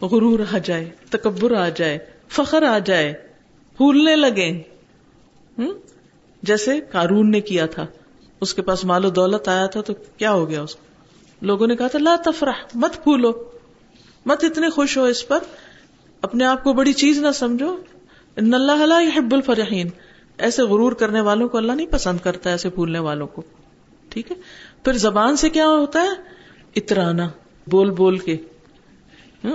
غرور 0.00 0.40
آ 0.54 0.58
جائے، 0.58 0.90
تکبر 1.10 1.52
آ 1.52 1.68
جائے، 1.68 1.98
فخر 2.28 2.62
آ 2.62 2.78
جائے، 2.78 3.12
پھولنے 3.76 4.16
لگے۔ 4.16 4.62
جیسے 6.42 6.80
کارون 6.80 7.30
نے 7.30 7.40
کیا 7.40 7.66
تھا۔ 7.66 7.86
اس 8.40 8.54
کے 8.54 8.62
پاس 8.62 8.84
مال 8.84 9.04
و 9.04 9.10
دولت 9.10 9.48
آیا 9.48 9.66
تھا 9.66 9.80
تو 9.80 9.92
کیا 10.16 10.32
ہو 10.32 10.48
گیا 10.48 10.62
اس 10.62 10.76
کو؟ 10.76 10.82
لوگوں 11.46 11.66
نے 11.66 11.76
کہا 11.76 11.88
تھا، 11.88 11.98
لا 11.98 12.16
تفرح، 12.24 12.52
مت 12.74 12.94
پھولو۔ 13.02 13.32
مت 14.26 14.44
اتنے 14.44 14.70
خوش 14.70 14.98
ہو 14.98 15.04
اس 15.04 15.28
پر۔ 15.28 15.38
اپنے 16.22 16.44
آپ 16.44 16.64
کو 16.64 16.72
بڑی 16.72 16.92
چیز 16.92 17.18
نہ 17.18 17.30
سمجھو۔ 17.30 17.76
ان 18.36 18.54
اللہ 18.54 19.18
حب 19.18 19.34
الفرحین۔ 19.34 19.88
ایسے 20.38 20.62
غرور 20.62 20.92
کرنے 20.92 21.20
والوں 21.20 21.48
کو 21.48 21.58
اللہ 21.58 21.72
نہیں 21.72 21.86
پسند 21.86 22.18
کرتا، 22.18 22.50
ایسے 22.50 22.70
پھولنے 22.70 22.98
والوں 22.98 23.26
کو۔ 23.26 23.42
ٹھیک 24.08 24.30
ہے؟ 24.30 24.36
پھر 24.84 24.92
زبان 24.92 25.36
سے 25.36 25.50
کیا 25.50 25.66
ہوتا 25.66 26.02
ہے؟ 26.02 26.41
اترانا، 26.76 27.28
بول 27.70 27.90
بول 27.90 28.18
کے۔ 28.18 28.36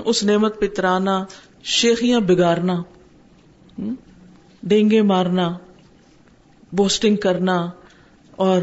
اس 0.06 0.24
نعمت 0.24 0.60
پہ 0.60 0.66
اترانا، 0.66 1.26
شیخیاں 1.64 2.20
بگارنا 2.20 2.84
ڈینگے 4.64 5.02
مارنا، 5.02 5.58
بوسٹنگ 6.72 7.16
کرنا، 7.16 7.70
اور 8.32 8.62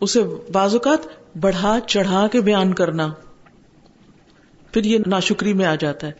اسے 0.00 0.22
بازوقات 0.52 0.98
بڑھا 1.40 1.78
چڑھا 1.86 2.26
کے 2.32 2.40
بیان 2.40 2.74
کرنا۔ 2.74 3.12
پھر 4.72 4.84
یہ 4.84 4.98
ناشکری 5.06 5.52
میں 5.52 5.66
آ 5.66 5.74
جاتا 5.74 6.06
ہے۔ 6.06 6.12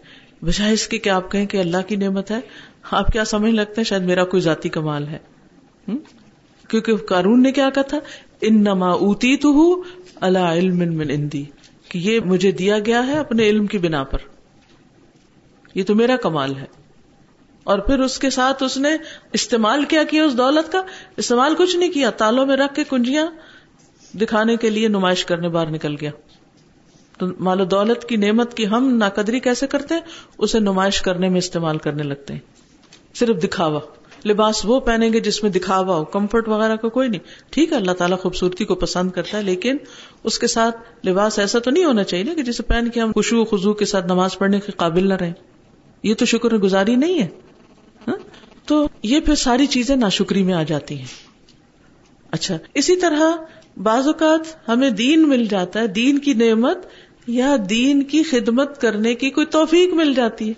بجائے 0.42 0.72
اس 0.72 0.88
کے 0.88 0.98
کہ 0.98 1.10
آپ 1.10 1.32
کہیں 1.32 1.46
کہ 1.46 1.56
اللہ 1.56 1.76
کی 1.86 1.96
نعمت 1.96 2.30
ہے، 2.30 2.40
آپ 2.90 3.06
کیا 3.06 3.24
سمجھ 3.24 3.52
لگتے 3.52 3.74
ہیں؟ 3.76 3.84
شاید 3.84 4.02
میرا 4.02 4.24
کوئی 4.24 4.40
ذاتی 4.40 4.68
کمال 4.68 5.08
ہے۔ 5.08 5.18
کیونکہ 6.68 6.96
قارون 6.96 7.42
نے 7.42 7.52
کیا 7.52 7.70
کہا 7.70 7.82
تھا؟ 7.82 7.98
ان 8.40 8.60
نما 8.60 8.90
اوتی 8.90 9.36
تو 9.36 9.48
ہوں 9.48 9.82
اللہ 10.14 10.38
علم 10.38 10.78
من 10.78 11.10
اندی۔ 11.10 11.44
کہ 11.88 11.98
یہ 11.98 12.20
مجھے 12.20 12.52
دیا 12.52 12.78
گیا 12.78 13.06
ہے 13.06 13.18
اپنے 13.18 13.48
علم 13.48 13.66
کی 13.66 13.78
بنا 13.78 14.04
پر۔ 14.04 14.18
یہ 15.74 15.84
تو 15.84 15.94
میرا 15.94 16.16
کمال 16.16 16.56
ہے۔ 16.56 16.64
اور 17.64 17.78
پھر 17.78 17.98
اس 17.98 18.18
کے 18.18 18.30
ساتھ 18.30 18.62
اس 18.62 18.76
نے 18.76 18.88
استعمال 19.32 19.84
کیا 19.84 20.02
کیا 20.02 20.24
اس 20.24 20.38
دولت 20.38 20.72
کا؟ 20.72 20.82
استعمال 21.16 21.54
کچھ 21.58 21.76
نہیں 21.76 21.92
کیا۔ 21.92 22.10
تالوں 22.10 22.46
میں 22.46 22.56
رکھ 22.56 22.74
کے 22.74 22.84
کنجیاں 22.84 23.26
دکھانے 24.16 24.56
کے 24.56 24.70
لیے 24.70 24.88
نمائش 24.88 25.24
کرنے 25.24 25.48
باہر 25.48 25.70
نکل 25.70 25.94
گیا۔ 26.00 26.10
تو 27.18 27.26
مال 27.40 27.60
و 27.60 27.64
دولت 27.64 28.08
کی 28.08 28.16
نعمت 28.16 28.54
کی 28.54 28.66
ہم 28.66 28.96
ناقدری 28.96 29.40
کیسے 29.40 29.66
کرتے؟ 29.66 29.94
ہیں 29.94 30.02
اسے 30.38 30.60
نمائش 30.60 31.02
کرنے 31.02 31.28
میں 31.28 31.38
استعمال 31.38 31.78
کرنے 31.78 32.02
لگتے 32.02 32.32
ہیں۔ 32.32 32.40
صرف 33.14 33.42
دکھاوا۔ 33.42 33.80
لباس 34.26 34.64
وہ 34.64 34.80
پہنیں 34.80 35.12
گے 35.12 35.20
جس 35.20 35.42
میں 35.42 35.50
دکھاوا 35.50 35.96
ہو 35.96 36.04
کمفرٹ 36.04 36.48
وغیرہ 36.48 36.76
کا 36.76 36.88
کوئی 36.88 37.08
نہیں۔ 37.08 37.20
ٹھیک 37.50 37.72
ہے، 37.72 37.76
اللہ 37.76 37.92
تعالیٰ 37.92 38.18
خوبصورتی 38.18 38.64
کو 38.64 38.74
پسند 38.74 39.10
کرتا 39.10 39.38
ہے، 39.38 39.42
لیکن 39.42 39.76
اس 40.24 40.38
کے 40.38 40.46
ساتھ 40.46 41.06
لباس 41.06 41.38
ایسا 41.38 41.58
تو 41.58 41.70
نہیں 41.70 41.84
ہونا 41.84 42.04
چاہیے 42.04 42.24
نا 42.24 42.34
کہ 42.34 42.42
جسے 42.42 42.62
پہن 42.62 42.88
کے 42.88 43.00
ہم 43.00 43.12
خوشو 43.12 43.44
خزو 43.44 43.72
کے 43.72 43.84
ساتھ 43.84 44.06
نماز 44.06 44.38
پڑھنے 44.38 44.60
کے 44.60 44.72
قابل 44.72 45.08
نہ 45.08 45.14
رہیں۔ 45.14 45.32
یہ 46.02 46.14
تو 46.14 46.24
شکر 46.24 46.48
گزاری 46.48 46.96
نہیں 46.96 47.22
ہے۔ 47.22 47.28
ہاں؟ 48.08 48.16
تو 48.66 48.88
یہ 49.02 49.20
پھر 49.20 49.34
ساری 49.34 49.66
چیزیں 49.66 49.96
ناشکری 49.96 50.42
میں 50.42 50.54
آ 50.54 50.62
جاتی 50.62 50.98
ہیں۔ 50.98 51.28
اچھا 52.30 52.58
اسی 52.74 52.96
طرح 52.96 53.22
بعض 53.82 54.06
اوقات 54.06 54.68
ہمیں 54.68 54.90
دین 54.90 55.28
مل 55.28 55.44
جاتا 55.44 55.80
ہے، 55.80 55.86
دین 55.86 56.18
کی 56.18 56.34
نعمت 56.34 56.78
یا 57.26 57.56
دین 57.70 58.02
کی 58.02 58.22
خدمت 58.22 58.80
کرنے 58.80 59.14
کی 59.14 59.30
کوئی 59.30 59.46
توفیق 59.46 59.94
مل 59.94 60.14
جاتی 60.14 60.48
ہے۔ 60.48 60.52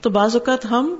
تو 0.00 0.10
بعض 0.10 0.36
اوقات 0.36 0.64
ہم 0.64 0.94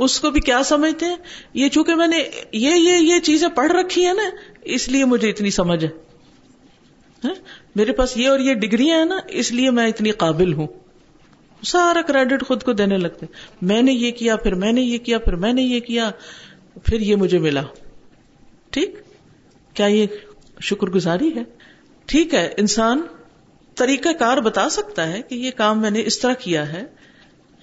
اس 0.00 0.20
کو 0.20 0.30
بھی 0.30 0.40
کیا 0.40 0.62
سمجھتے 0.62 1.06
ہیں؟ 1.06 1.16
یہ 1.54 1.68
چونکہ 1.68 1.94
میں 1.94 2.06
نے 2.06 2.16
یہ 2.52 2.70
یہ 2.70 3.14
یہ 3.14 3.20
چیزیں 3.20 3.48
پڑھ 3.48 3.72
رکھی 3.72 4.06
ہیں 4.06 4.14
نا، 4.14 4.22
اس 4.62 4.88
لیے 4.88 5.04
مجھے 5.04 5.30
اتنی 5.30 5.50
سمجھ 5.50 5.84
ہے۔ 5.84 5.90
ہاں؟ 7.24 7.34
میرے 7.76 7.92
پاس 7.92 8.16
یہ 8.16 8.28
اور 8.28 8.38
یہ 8.38 8.54
ڈگریاں 8.54 8.98
ہیں 8.98 9.04
نا، 9.04 9.18
اس 9.28 9.52
لیے 9.52 9.70
میں 9.70 9.88
اتنی 9.88 10.10
قابل 10.10 10.52
ہوں۔ 10.52 10.66
سارا 11.62 12.02
کریڈٹ 12.02 12.46
خود 12.46 12.62
کو 12.62 12.72
دینے 12.72 12.98
لگتے 12.98 13.26
میں 13.62 13.82
نے 13.82 13.92
یہ 13.92 14.10
کیا، 14.10 14.36
پھر 14.36 14.54
میں 14.54 14.72
نے 14.72 14.80
یہ 14.80 14.98
کیا، 14.98 15.18
پھر 15.18 15.36
میں 15.36 15.52
نے 15.52 15.62
یہ 15.62 15.80
کیا، 15.80 16.10
پھر 16.84 17.00
یہ 17.00 17.16
مجھے 17.16 17.38
ملا۔ 17.38 17.62
ٹھیک؟ 18.70 18.94
کیا 19.74 19.86
یہ 19.86 20.06
شکر 20.60 20.86
گزاری 20.86 21.30
ہے؟ 21.36 21.42
ٹھیک 22.06 22.34
ہے، 22.34 22.54
انسان 22.56 23.02
طریقہ 23.74 24.08
کار 24.18 24.36
بتا 24.36 24.68
سکتا 24.68 25.12
ہے 25.12 25.22
کہ 25.22 25.34
یہ 25.34 25.50
کام 25.50 25.80
میں 25.80 25.90
نے 25.90 26.02
اس 26.06 26.18
طرح 26.18 26.32
کیا 26.32 26.72
ہے۔ 26.72 26.84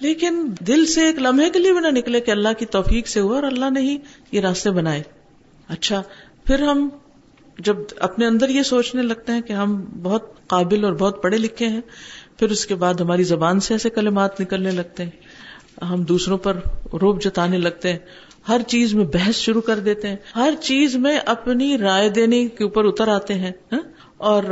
لیکن 0.04 0.46
دل 0.66 0.86
سے 0.86 1.02
ایک 1.02 1.18
لمحے 1.18 1.50
کے 1.50 1.58
لیے 1.58 1.72
بھی 1.72 1.80
نہ 1.80 1.86
نکلے 1.86 2.20
کہ 2.20 2.30
اللہ 2.30 2.48
کی 2.58 2.66
توفیق 2.66 3.08
سے 3.08 3.20
ہوا 3.20 3.34
اور 3.34 3.42
اللہ 3.42 3.70
نے 3.70 3.80
ہی 3.80 3.98
یہ 4.32 4.40
راستے 4.40 4.70
بنائے۔ 4.70 5.02
اچھا 5.68 6.02
پھر 6.44 6.62
ہم 6.62 6.88
جب 7.58 7.76
اپنے 7.98 8.26
اندر 8.26 8.48
یہ 8.48 8.62
سوچنے 8.62 9.02
لگتے 9.02 9.32
ہیں 9.32 9.40
کہ 9.40 9.52
ہم 9.52 9.84
بہت 10.02 10.46
قابل 10.46 10.84
اور 10.84 10.92
بہت 10.92 11.22
پڑھے 11.22 11.38
لکھے 11.38 11.68
ہیں، 11.68 11.80
پھر 12.38 12.50
اس 12.50 12.66
کے 12.66 12.74
بعد 12.74 12.94
ہماری 12.94 13.22
زبان 13.22 13.60
سے 13.60 13.74
ایسے 13.74 13.90
کلمات 13.90 14.40
نکلنے 14.40 14.70
لگتے 14.70 15.04
ہیں۔ 15.04 15.10
ہم 15.84 16.02
دوسروں 16.02 16.38
پر 16.38 16.56
روپ 16.92 17.22
جتانے 17.22 17.58
لگتے 17.58 17.92
ہیں۔ 17.92 17.98
ہر 18.48 18.60
چیز 18.66 18.94
میں 18.94 19.04
بحث 19.04 19.34
شروع 19.34 19.60
کر 19.60 19.78
دیتے 19.78 20.08
ہیں۔ 20.08 20.16
ہر 20.36 20.54
چیز 20.60 20.96
میں 20.96 21.18
اپنی 21.18 21.78
رائے 21.78 22.08
دینے 22.08 22.48
کے 22.48 22.64
اوپر 22.64 22.84
اتر 22.84 23.08
آتے 23.08 23.34
ہیں 23.34 23.52
ہاں؟ 23.72 23.80
اور 24.16 24.44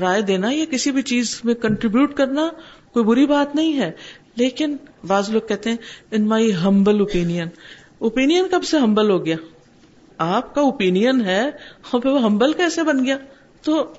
رائے 0.00 0.22
دینا 0.22 0.50
یا 0.50 0.64
کسی 0.70 0.90
بھی 0.90 1.02
چیز 1.02 1.40
میں 1.44 1.54
کنٹریبیوٹ 1.54 2.14
کرنا 2.14 2.48
کوئی 2.92 3.04
بری 3.04 3.26
بات 3.26 3.54
نہیں 3.54 3.78
ہے۔ 3.78 3.90
لیکن 4.36 4.76
بعض 5.06 5.30
لوگ 5.30 5.40
کہتے 5.48 5.70
ہیں، 5.70 5.76
ان 6.10 6.28
مائی 6.28 6.54
ہمبل 6.54 7.00
اوپین 7.00 7.40
اوپین 7.98 8.46
کب 8.50 8.64
سے 8.64 8.78
ہمبل 8.78 9.10
ہو 9.10 9.26
گیا؟ 9.26 9.36
آپ 10.18 10.54
کا 10.54 10.60
اوپین 10.60 11.20
ہے 11.20 11.50
وہ 12.04 12.22
ہمبل 12.22 12.52
کیسے 12.52 12.82
بن 12.82 13.04
گیا؟ 13.04 13.16
تو 13.62 13.92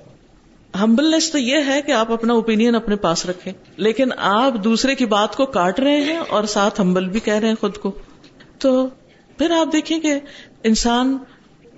ہمبلنس 0.80 1.30
تو 1.30 1.38
یہ 1.38 1.56
ہے 1.66 1.82
کہ 1.82 1.92
آپ 1.92 2.12
اپنا 2.12 2.32
اوپین 2.32 2.74
اپنے 2.74 2.96
پاس 2.96 3.26
رکھیں۔ 3.26 3.52
لیکن 3.76 4.08
آپ 4.16 4.64
دوسرے 4.64 4.94
کی 4.94 5.06
بات 5.06 5.36
کو 5.36 5.46
کاٹ 5.46 5.80
رہے 5.80 6.00
ہیں 6.00 6.16
اور 6.16 6.44
ساتھ 6.44 6.80
ہمبل 6.80 7.08
بھی 7.08 7.20
کہہ 7.20 7.34
رہے 7.34 7.48
ہیں 7.48 7.54
خود 7.60 7.76
کو۔ 7.76 7.92
تو 8.58 8.86
پھر 9.38 9.50
آپ 9.50 9.72
دیکھیں 9.72 10.00
کہ 10.00 10.14
انسان 10.64 11.18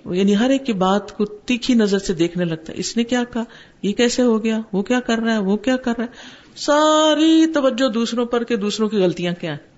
یعنی 0.05 0.37
ہر 0.37 0.49
ایک 0.49 0.65
کی 0.65 0.73
بات 0.73 1.17
کو 1.17 1.25
تیکھی 1.25 1.73
نظر 1.73 1.99
سے 1.99 2.13
دیکھنے 2.13 2.45
لگتا 2.45 2.73
ہے۔ 2.73 2.79
اس 2.79 2.97
نے 2.97 3.03
کیا 3.03 3.23
کہا؟ 3.33 3.43
یہ 3.81 3.93
کیسے 3.93 4.21
ہو 4.21 4.43
گیا؟ 4.43 4.59
وہ 4.73 4.81
کیا 4.81 4.99
کر 4.99 5.17
رہا 5.17 5.33
ہے؟ 5.33 5.37
وہ 5.37 5.57
کیا 5.57 5.75
کر 5.75 5.93
رہا 5.97 6.05
ہے؟ 6.05 6.44
ساری 6.55 7.45
توجہ 7.53 7.89
دوسروں 7.89 8.25
پر 8.25 8.43
کہ 8.43 8.55
دوسروں 8.55 8.89
کی 8.89 8.97
غلطیاں 8.97 9.33
کیا 9.41 9.51
ہیں؟ 9.51 9.75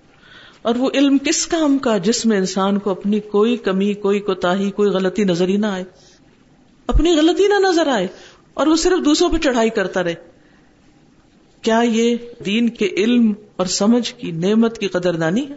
اور 0.62 0.74
وہ 0.74 0.90
علم 0.94 1.18
کس 1.18 1.46
کام 1.46 1.78
کا 1.78 1.98
جس 1.98 2.26
میں 2.26 2.38
انسان 2.38 2.78
کو 2.78 2.90
اپنی 2.90 3.20
کوئی 3.20 3.56
کمی، 3.56 3.94
کوئی 3.94 4.20
کوتا 4.20 4.54
کوئی 4.76 4.90
غلطی 4.90 5.24
نظر 5.24 5.48
ہی 5.48 5.56
نہ 5.56 5.66
آئے؟ 5.66 5.84
اپنی 6.86 7.10
غلطی 7.10 7.48
نہ 7.48 7.68
نظر 7.68 7.86
آئے 7.86 8.06
اور 8.54 8.66
وہ 8.66 8.76
صرف 8.76 9.04
دوسروں 9.04 9.30
پہ 9.30 9.36
چڑھائی 9.36 9.70
کرتا 9.70 10.04
رہے۔ 10.04 10.14
کیا 11.62 11.80
یہ 11.84 12.16
دین 12.44 12.68
کے 12.68 12.88
علم 12.96 13.32
اور 13.56 13.66
سمجھ 13.66 14.14
کی 14.14 14.30
نعمت 14.30 14.78
کی 14.78 14.88
قدردانی 14.88 15.48
ہے؟ 15.48 15.54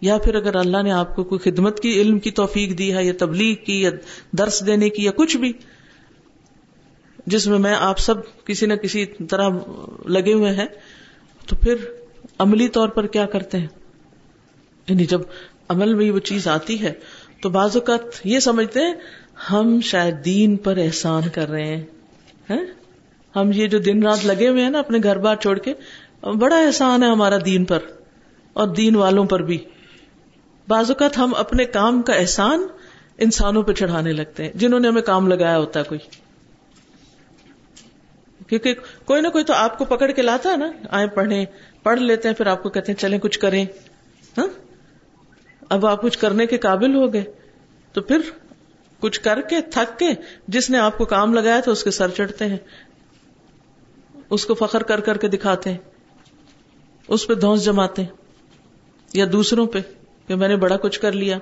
یا 0.00 0.18
پھر 0.18 0.34
اگر 0.34 0.56
اللہ 0.56 0.82
نے 0.82 0.92
آپ 0.92 1.16
کو 1.16 1.24
کوئی 1.24 1.50
خدمت 1.50 1.80
کی، 1.80 2.00
علم 2.00 2.18
کی 2.18 2.30
توفیق 2.30 2.78
دی 2.78 2.94
ہے، 2.94 3.04
یا 3.04 3.12
تبلیغ 3.18 3.64
کی، 3.64 3.80
یا 3.80 3.90
درس 4.38 4.66
دینے 4.66 4.90
کی، 4.90 5.04
یا 5.04 5.10
کچھ 5.10 5.36
بھی 5.36 5.52
جس 7.30 7.46
میں 7.46 7.58
میں 7.58 7.74
آپ 7.74 7.98
سب 7.98 8.14
کسی 8.44 8.66
نہ 8.66 8.74
کسی 8.74 9.06
طرح 9.06 9.48
لگے 10.04 10.32
ہوئے 10.32 10.52
ہیں، 10.52 10.66
تو 11.46 11.56
پھر 11.56 11.74
عملی 12.38 12.68
طور 12.68 12.88
پر 12.88 13.06
کیا 13.06 13.26
کرتے 13.26 13.58
ہیں؟ 13.58 13.66
یعنی 14.88 15.04
جب 15.04 15.20
عمل 15.68 15.94
میں 15.94 16.10
وہ 16.10 16.18
چیز 16.18 16.48
آتی 16.48 16.82
ہے، 16.82 16.92
تو 17.42 17.48
بعض 17.48 17.76
اوقات 17.76 18.26
یہ 18.26 18.38
سمجھتے 18.38 18.80
ہیں، 18.80 18.94
ہم 19.52 19.80
شاید 19.80 20.24
دین 20.24 20.56
پر 20.56 20.76
احسان 20.76 21.22
کر 21.34 21.48
رہے 21.48 21.76
ہیں؟ 21.76 21.84
ہم 23.36 23.50
یہ 23.54 23.66
جو 23.66 23.78
دن 23.78 24.02
رات 24.02 24.26
لگے 24.26 24.48
ہوئے 24.48 24.62
ہیں 24.62 24.70
نا 24.70 24.78
اپنے 24.78 24.98
گھر 25.02 25.18
بار 25.18 25.36
چھوڑ 25.36 25.58
کے، 25.58 25.74
بڑا 26.20 26.56
احسان 26.56 27.02
ہے 27.02 27.08
ہمارا 27.08 27.36
دین 27.44 27.64
پر 27.64 27.78
اور 28.52 28.68
دین 28.68 28.96
والوں 28.96 29.24
پر 29.24 29.42
بھی۔ 29.42 29.58
بعض 30.68 30.90
اوقات 30.90 31.18
ہم 31.18 31.34
اپنے 31.34 31.64
کام 31.64 32.02
کا 32.02 32.12
احسان 32.12 32.66
انسانوں 33.18 33.62
پہ 33.62 33.72
چڑھانے 33.72 34.12
لگتے 34.12 34.44
ہیں، 34.44 34.50
جنہوں 34.54 34.80
نے 34.80 34.88
ہمیں 34.88 35.02
کام 35.02 35.28
لگایا 35.28 35.58
ہوتا 35.58 35.80
ہے 35.80 35.84
کوئی۔ 35.84 36.29
کیونکہ 38.50 38.74
کوئی 39.04 39.22
نہ 39.22 39.28
کوئی 39.28 39.44
تو 39.44 39.52
آپ 39.52 39.78
کو 39.78 39.84
پکڑ 39.84 40.10
کے 40.10 40.22
لاتا 40.22 40.50
ہے 40.50 40.56
نا 40.56 40.70
آئے 40.90 41.06
پڑھیں، 41.06 41.44
پڑھ 41.82 42.00
لیتے 42.00 42.28
ہیں، 42.28 42.34
پھر 42.34 42.46
آپ 42.46 42.62
کو 42.62 42.70
کہتے 42.70 42.92
ہیں، 42.92 42.98
چلیں 42.98 43.18
کچھ 43.18 43.38
کریں۔ 43.38 43.66
ہاں؟ 44.38 44.46
اب 45.68 45.86
آپ 45.86 46.02
کچھ 46.02 46.18
کرنے 46.18 46.46
کے 46.46 46.58
قابل 46.58 46.94
ہو 46.94 47.12
گئے۔ 47.12 47.24
تو 47.92 48.00
پھر 48.00 48.18
کچھ 49.00 49.20
کر 49.20 49.40
کے، 49.40 49.60
تھک 49.60 49.98
کے 49.98 50.08
جس 50.48 50.70
نے 50.70 50.78
آپ 50.78 50.98
کو 50.98 51.04
کام 51.04 51.34
لگایا 51.34 51.60
تھا، 51.60 51.72
اس 51.72 51.84
کے 51.84 51.90
سر 51.90 52.08
چڑھتے 52.08 52.46
ہیں۔ 52.46 52.56
اس 54.30 54.46
کو 54.46 54.54
فخر 54.54 54.82
کر 54.82 55.00
کر 55.00 55.16
کے 55.16 55.28
دکھاتے 55.28 55.70
ہیں۔ 55.70 55.78
اس 57.08 57.26
پہ 57.26 57.34
دھوس 57.34 57.64
جماتے 57.64 58.02
ہیں۔ 58.02 58.10
یا 59.14 59.24
دوسروں 59.32 59.66
پہ 59.66 59.78
کہ 60.28 60.34
میں 60.34 60.48
نے 60.48 60.56
بڑا 60.56 60.76
کچھ 60.76 61.00
کر 61.00 61.12
لیا۔ 61.12 61.38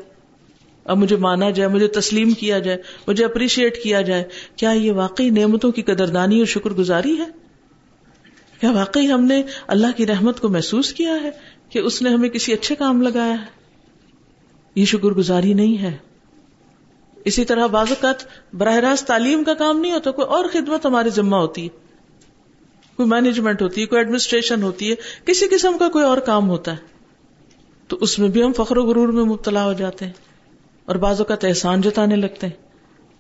اب 0.89 0.99
مجھے 0.99 1.17
مانا 1.17 1.51
جائے، 1.51 1.69
مجھے 1.69 1.87
تسلیم 1.87 2.31
کیا 2.31 2.59
جائے، 2.59 2.83
مجھے 3.07 3.25
اپریشیٹ 3.25 3.83
کیا 3.83 4.01
جائے، 4.01 4.25
کیا 4.57 4.71
یہ 4.71 4.93
واقعی 4.93 5.31
نعمتوں 5.31 5.73
کی 5.73 5.83
قدردانی 5.83 6.39
اور 6.39 6.47
شکر 6.47 6.71
گزاری 6.71 7.19
ہے؟ 7.19 7.25
کیا 8.61 8.71
واقعی 8.71 9.13
ہم 9.13 9.25
نے 9.25 9.43
اللہ 9.67 9.87
کی 9.97 10.07
رحمت 10.07 10.41
کو 10.41 10.49
محسوس 10.49 10.93
کیا 10.93 11.23
ہے 11.23 11.31
کہ 11.71 11.79
اس 11.79 12.03
نے 12.03 12.11
ہمیں 12.11 12.29
کسی 12.29 12.53
اچھے 12.53 12.75
کام 12.75 13.03
لگایا 13.03 13.33
ہے؟ 13.33 13.47
یہ 14.75 14.85
شکر 14.85 15.09
گزاری 15.09 15.55
نہیں 15.55 15.79
ہے۔ 15.79 15.97
اسی 17.25 17.45
طرح 17.45 17.67
بعض 17.67 17.87
اوقات 17.89 18.17
براہ 18.55 18.77
راست 18.77 19.07
تعلیم 19.07 19.45
کا 19.45 19.55
کام 19.55 19.81
نہیں 19.81 19.93
ہوتا، 19.93 20.11
کوئی 20.11 20.29
اور 20.29 20.45
خدمت 20.53 20.87
ہماری 20.87 21.11
ذمہ 21.11 21.37
ہوتی 21.37 21.65
ہے۔ 21.65 21.69
کوئی 22.97 23.09
مینجمنٹ 23.09 23.63
ہوتی 23.63 23.81
ہے، 23.81 23.87
کوئی 23.87 23.99
ایڈمنسٹریشن 23.99 24.63
ہوتی 24.63 24.91
ہے، 24.91 24.95
کسی 25.25 25.47
قسم 25.49 25.79
کا 25.79 25.89
کوئی 25.89 26.05
اور 26.05 26.19
کام 26.19 26.49
ہوتا 26.49 26.73
ہے۔ 26.73 26.99
تو 27.89 27.99
اس 28.01 28.19
میں 28.19 28.29
بھی 28.29 28.43
ہم 28.43 28.53
فخر 28.53 28.77
و 28.77 28.85
غرور 28.85 29.09
میں 29.09 29.25
مبتلا 29.25 29.65
ہو 29.65 29.73
جاتے 29.73 30.05
ہیں۔ 30.05 30.13
اور 30.89 30.97
بعض 30.97 31.21
اوقات 31.21 31.45
احسان 31.45 31.81
جتانے 31.81 32.17
لگتے 32.17 32.47
ہیں۔ 32.47 32.69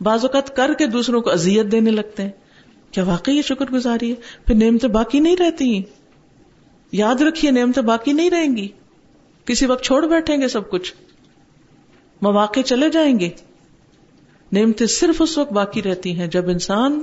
بعض 0.03 0.25
اوقات 0.25 0.57
کر 0.57 0.75
کے 0.79 0.87
دوسروں 0.87 1.21
کو 1.21 1.31
اذیت 1.31 1.73
دینے 1.73 1.91
لگتے 1.91 2.23
ہیں۔ 2.23 2.31
کیا 2.91 3.05
واقعی 3.05 3.37
یہ 3.37 3.43
شکر 3.43 3.71
گزاری 3.71 4.11
ہے؟ 4.11 4.15
پھر 4.47 4.55
نعمتیں 4.55 4.89
باقی 4.89 5.21
نہیں 5.21 5.37
رہتی 5.37 5.83
یاد 6.93 7.15
رکھیے 7.15 7.51
نعمتیں 7.51 7.83
باقی 7.83 8.13
نہیں 8.13 8.31
رہیں 8.31 8.57
گی۔ 8.57 8.69
کسی 9.45 9.67
وقت 9.67 9.85
چھوڑ 9.85 10.07
بیٹھیں 10.07 10.41
گے 10.41 10.49
سب 10.49 10.71
کچھ۔ 10.71 10.95
مواقع 12.23 12.61
چلے 12.61 12.91
جائیں 12.91 13.21
گے۔ 13.21 13.31
نعمتیں 14.53 14.87
صرف 14.87 15.23
اس 15.23 15.39
وقت 15.39 15.53
باقی 15.53 15.83
رہتی 15.83 16.19
ہیں 16.19 16.27
جب 16.27 16.49
انسان 16.49 17.03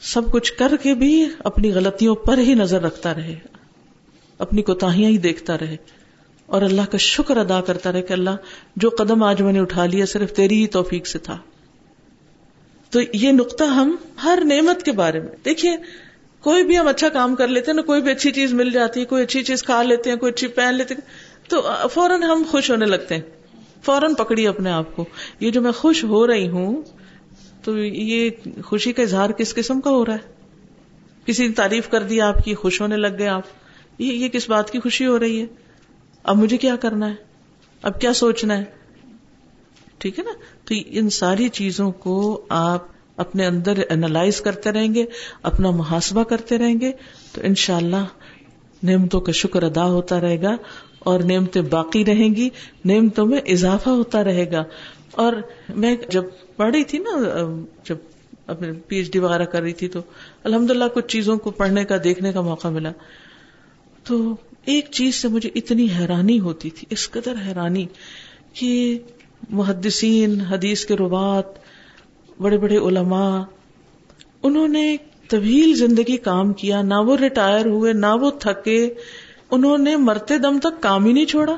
سب 0.00 0.32
کچھ 0.32 0.52
کر 0.52 0.76
کے 0.82 0.94
بھی 0.94 1.26
اپنی 1.38 1.72
غلطیوں 1.72 2.14
پر 2.14 2.38
ہی 2.38 2.54
نظر 2.54 2.82
رکھتا 2.82 3.14
رہے۔ 3.14 3.38
اپنی 4.38 4.62
کوتاہیاں 4.62 5.10
ہی 5.10 5.18
دیکھتا 5.18 5.58
رہے۔ 5.58 5.76
اور 6.54 6.62
اللہ 6.62 6.82
کا 6.90 6.98
شکر 6.98 7.36
ادا 7.36 7.60
کرتا 7.60 7.92
رہے 7.92 8.02
کہ 8.02 8.12
اللہ 8.12 8.30
جو 8.76 8.90
قدم 8.98 9.22
آج 9.22 9.42
میں 9.42 9.52
نے 9.52 9.60
اٹھا 9.60 9.86
لیا 9.86 10.06
صرف 10.06 10.32
تیری 10.32 10.62
ہی 10.62 10.66
توفیق 10.66 11.06
سے 11.06 11.18
تھا۔ 11.18 11.38
تو 12.90 13.00
یہ 13.12 13.32
نقطہ 13.32 13.64
ہم 13.64 13.96
ہر 14.24 14.38
نعمت 14.44 14.82
کے 14.82 14.92
بارے 14.92 15.20
میں، 15.20 15.28
دیکھیے، 15.44 15.76
کوئی 16.40 16.64
بھی 16.64 16.78
ہم 16.78 16.88
اچھا 16.88 17.08
کام 17.08 17.34
کر 17.34 17.48
لیتے 17.48 17.70
ہیں 17.70 17.76
نا 17.76 17.82
کوئی 17.82 18.02
بھی 18.02 18.12
اچھی 18.12 18.30
چیز 18.30 18.52
مل 18.52 18.70
جاتی 18.70 19.00
ہے، 19.00 19.04
کوئی 19.04 19.22
اچھی 19.22 19.42
چیز 19.42 19.62
کھا 19.62 19.82
لیتے 19.82 20.10
ہیں، 20.10 20.16
کوئی 20.16 20.32
اچھی 20.32 20.46
پہن 20.46 20.74
لیتے 20.74 20.94
ہیں۔ 20.94 21.00
تو 21.48 21.68
فوراً 21.90 22.22
ہم 22.22 22.42
خوش 22.50 22.70
ہونے 22.70 22.86
لگتے 22.86 23.14
ہیں۔ 23.14 23.22
فوراً 23.82 24.14
پکڑی 24.14 24.46
اپنے 24.46 24.70
آپ 24.70 24.96
کو۔ 24.96 25.04
یہ 25.40 25.50
جو 25.50 25.60
میں 25.60 25.72
خوش 25.72 26.04
ہو 26.04 26.26
رہی 26.26 26.48
ہوں، 26.48 26.82
تو 27.64 27.78
یہ 27.78 28.30
خوشی 28.64 28.92
کا 28.92 29.02
اظہار 29.02 29.30
کس 29.30 29.54
قسم 29.54 29.80
کا 29.80 29.90
ہو 29.90 30.06
رہا 30.06 30.14
ہے؟ 30.14 30.32
کسی 31.24 31.46
نے 31.46 31.52
تعریف 31.52 31.88
کر 31.88 32.02
دی 32.02 32.20
آپ 32.20 32.44
کی 32.44 32.54
خوش 32.54 32.80
ہونے 32.80 32.96
لگ 32.96 33.18
گئے 33.18 33.28
آپ۔ 33.28 33.42
یہ 33.98 34.12
یہ 34.12 34.28
کس 34.28 34.48
بات 34.48 34.70
کی 34.70 34.80
خوشی 34.80 35.06
ہو 35.06 35.18
رہی 35.18 35.40
ہے؟ 35.40 35.63
اب 36.24 36.36
مجھے 36.36 36.56
کیا 36.56 36.76
کرنا 36.76 37.10
ہے؟ 37.10 37.14
اب 37.82 38.00
کیا 38.00 38.12
سوچنا 38.12 38.58
ہے؟ 38.58 38.64
ٹھیک 39.98 40.18
ہے 40.18 40.24
نا؟ 40.24 40.30
تو 40.64 40.74
ان 40.86 41.10
ساری 41.10 41.48
چیزوں 41.48 41.92
کو 41.92 42.44
آپ 42.48 42.84
اپنے 43.16 43.46
اندر 43.46 43.72
اینالائز 43.88 44.40
کرتے 44.40 44.72
رہیں 44.72 44.94
گے، 44.94 45.04
اپنا 45.42 45.70
محاسبہ 45.70 46.22
کرتے 46.22 46.58
رہیں 46.58 46.80
گے، 46.80 46.92
تو 47.32 47.40
ان 47.44 47.54
شاء 47.54 47.76
اللہ 47.76 48.04
نعمتوں 48.82 49.20
کا 49.20 49.32
شکر 49.32 49.62
ادا 49.62 49.84
ہوتا 49.84 50.20
رہے 50.20 50.42
گا 50.42 50.56
اور 50.98 51.20
نعمتیں 51.20 51.62
باقی 51.62 52.04
رہیں 52.04 52.34
گی، 52.34 52.48
نعمتوں 52.84 53.26
میں 53.26 53.40
اضافہ 53.46 53.88
ہوتا 53.88 54.24
رہے 54.24 54.52
گا۔ 54.52 54.64
اور 55.10 55.32
میں 55.68 55.96
جب 56.08 56.24
پڑھ 56.56 56.74
رہی 56.74 56.84
تھی 56.84 56.98
نا، 56.98 57.10
جب 57.84 57.96
اپنے 58.46 58.72
پی 58.72 58.96
ایچ 58.96 59.12
ڈی 59.12 59.18
وغیرہ 59.18 59.44
کر 59.44 59.62
رہی 59.62 59.72
تھی 59.72 59.88
تو 59.88 60.00
الحمد 60.44 60.70
للہ 60.70 60.84
کچھ 60.94 61.06
چیزوں 61.06 61.36
کو 61.36 61.50
پڑھنے 61.50 61.84
کا، 61.84 61.96
دیکھنے 62.04 62.32
کا 62.32 62.40
موقع 62.40 62.68
ملا۔ 62.68 62.92
تو 64.04 64.36
ایک 64.64 64.88
چیز 64.90 65.14
سے 65.14 65.28
مجھے 65.28 65.50
اتنی 65.54 65.88
حیرانی 65.98 66.40
ہوتی 66.40 66.70
تھی، 66.70 66.86
اس 66.90 67.10
قدر 67.10 67.34
حیرانی 67.46 67.86
کہ 68.52 68.98
محدثین، 69.50 70.40
حدیث 70.40 70.84
کے 70.84 70.94
روبات 70.94 71.46
بڑے 72.40 72.58
بڑے 72.58 72.76
علماء، 72.76 73.42
انہوں 74.42 74.68
نے 74.68 74.96
طویل 75.28 75.74
زندگی 75.74 76.16
کام 76.16 76.52
کیا، 76.52 76.82
نہ 76.82 76.94
وہ 76.94 77.16
ریٹائر 77.16 77.66
ہوئے، 77.66 77.92
نہ 77.92 78.14
وہ 78.20 78.30
تھکے، 78.30 78.94
انہوں 79.50 79.78
نے 79.78 79.96
مرتے 79.96 80.38
دم 80.38 80.58
تک 80.58 80.82
کام 80.82 81.06
ہی 81.06 81.12
نہیں 81.12 81.24
چھوڑا۔ 81.24 81.56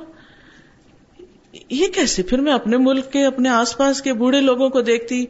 یہ 1.71 1.87
کیسے؟ 1.95 2.23
پھر 2.23 2.39
میں 2.39 2.53
اپنے 2.53 2.77
ملک 2.77 3.13
کے، 3.13 3.25
اپنے 3.25 3.49
آس 3.49 3.77
پاس 3.77 4.03
کے 4.03 4.13
بوڑھے 4.13 4.41
لوگوں 4.41 4.69
کو 4.69 4.81
دیکھتی، 4.81 5.25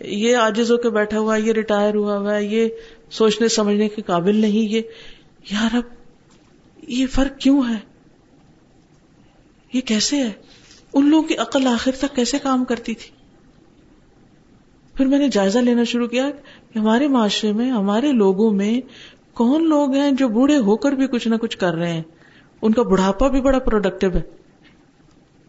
یہ 0.00 0.36
آجز 0.36 0.70
ہو 0.70 0.76
کے 0.76 0.90
بیٹھا 0.90 1.18
ہوا، 1.18 1.36
یہ 1.36 1.52
ریٹائر 1.52 1.94
ہوا 1.94 2.18
ہوا 2.18 2.38
یہ 2.38 2.68
سوچنے 3.10 3.48
سمجھنے 3.48 3.88
کے 3.88 4.02
قابل 4.02 4.36
نہیں، 4.36 4.72
یہ 4.72 4.80
یار 5.50 5.74
اب 5.76 6.03
یہ 6.88 7.06
فرق 7.06 7.40
کیوں 7.40 7.62
ہے؟ 7.68 7.78
یہ 9.72 9.80
کیسے 9.80 10.16
ہے؟ 10.16 10.30
ان 10.94 11.10
لوگوں 11.10 11.28
کی 11.28 11.36
عقل 11.36 11.66
آخر 11.66 11.90
تک 11.98 12.16
کیسے 12.16 12.38
کام 12.38 12.64
کرتی 12.64 12.94
تھی؟ 12.94 13.10
پھر 14.94 15.06
میں 15.06 15.18
نے 15.18 15.28
جائزہ 15.28 15.58
لینا 15.58 15.84
شروع 15.84 16.06
کیا 16.06 16.30
کہ 16.72 16.78
ہمارے 16.78 17.08
معاشرے 17.08 17.52
میں، 17.52 17.70
ہمارے 17.70 18.12
لوگوں 18.12 18.50
میں 18.50 18.80
کون 19.34 19.68
لوگ 19.68 19.94
ہیں 19.94 20.12
جو 20.12 20.28
بوڑھے 20.28 20.56
ہو 20.56 20.76
کر 20.76 20.92
بھی 20.92 21.06
کچھ 21.06 21.28
نہ 21.28 21.34
کچھ 21.34 21.58
کر 21.58 21.74
رہے 21.74 21.92
ہیں؟ 21.92 22.02
ان 22.62 22.72
کا 22.72 22.82
بڑھاپا 22.82 23.28
بھی 23.28 23.40
بڑا 23.40 23.58
پروڈکٹیو 23.58 24.10
ہے۔ 24.14 24.20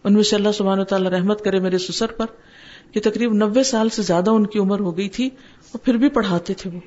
ان 0.03 0.13
میں 0.13 0.23
سے 0.23 0.35
اللہ 0.35 0.51
سبحانہ 0.51 0.83
تعالیٰ 0.83 1.11
رحمت 1.11 1.43
کرے 1.43 1.59
میرے 1.59 1.77
سسر 1.77 2.07
پر 2.07 2.25
کہ 2.91 2.99
تقریب 3.03 3.33
نبے 3.33 3.63
سال 3.63 3.89
سے 3.89 4.01
زیادہ 4.01 4.29
ان 4.29 4.45
کی 4.45 4.59
عمر 4.59 4.79
ہو 4.79 4.97
گئی 4.97 5.09
تھی 5.09 5.27
اور 5.27 5.77
پھر 5.77 5.97
بھی 5.97 6.09
پڑھاتے 6.09 6.53
تھے 6.53 6.69
وہ۔ 6.73 6.79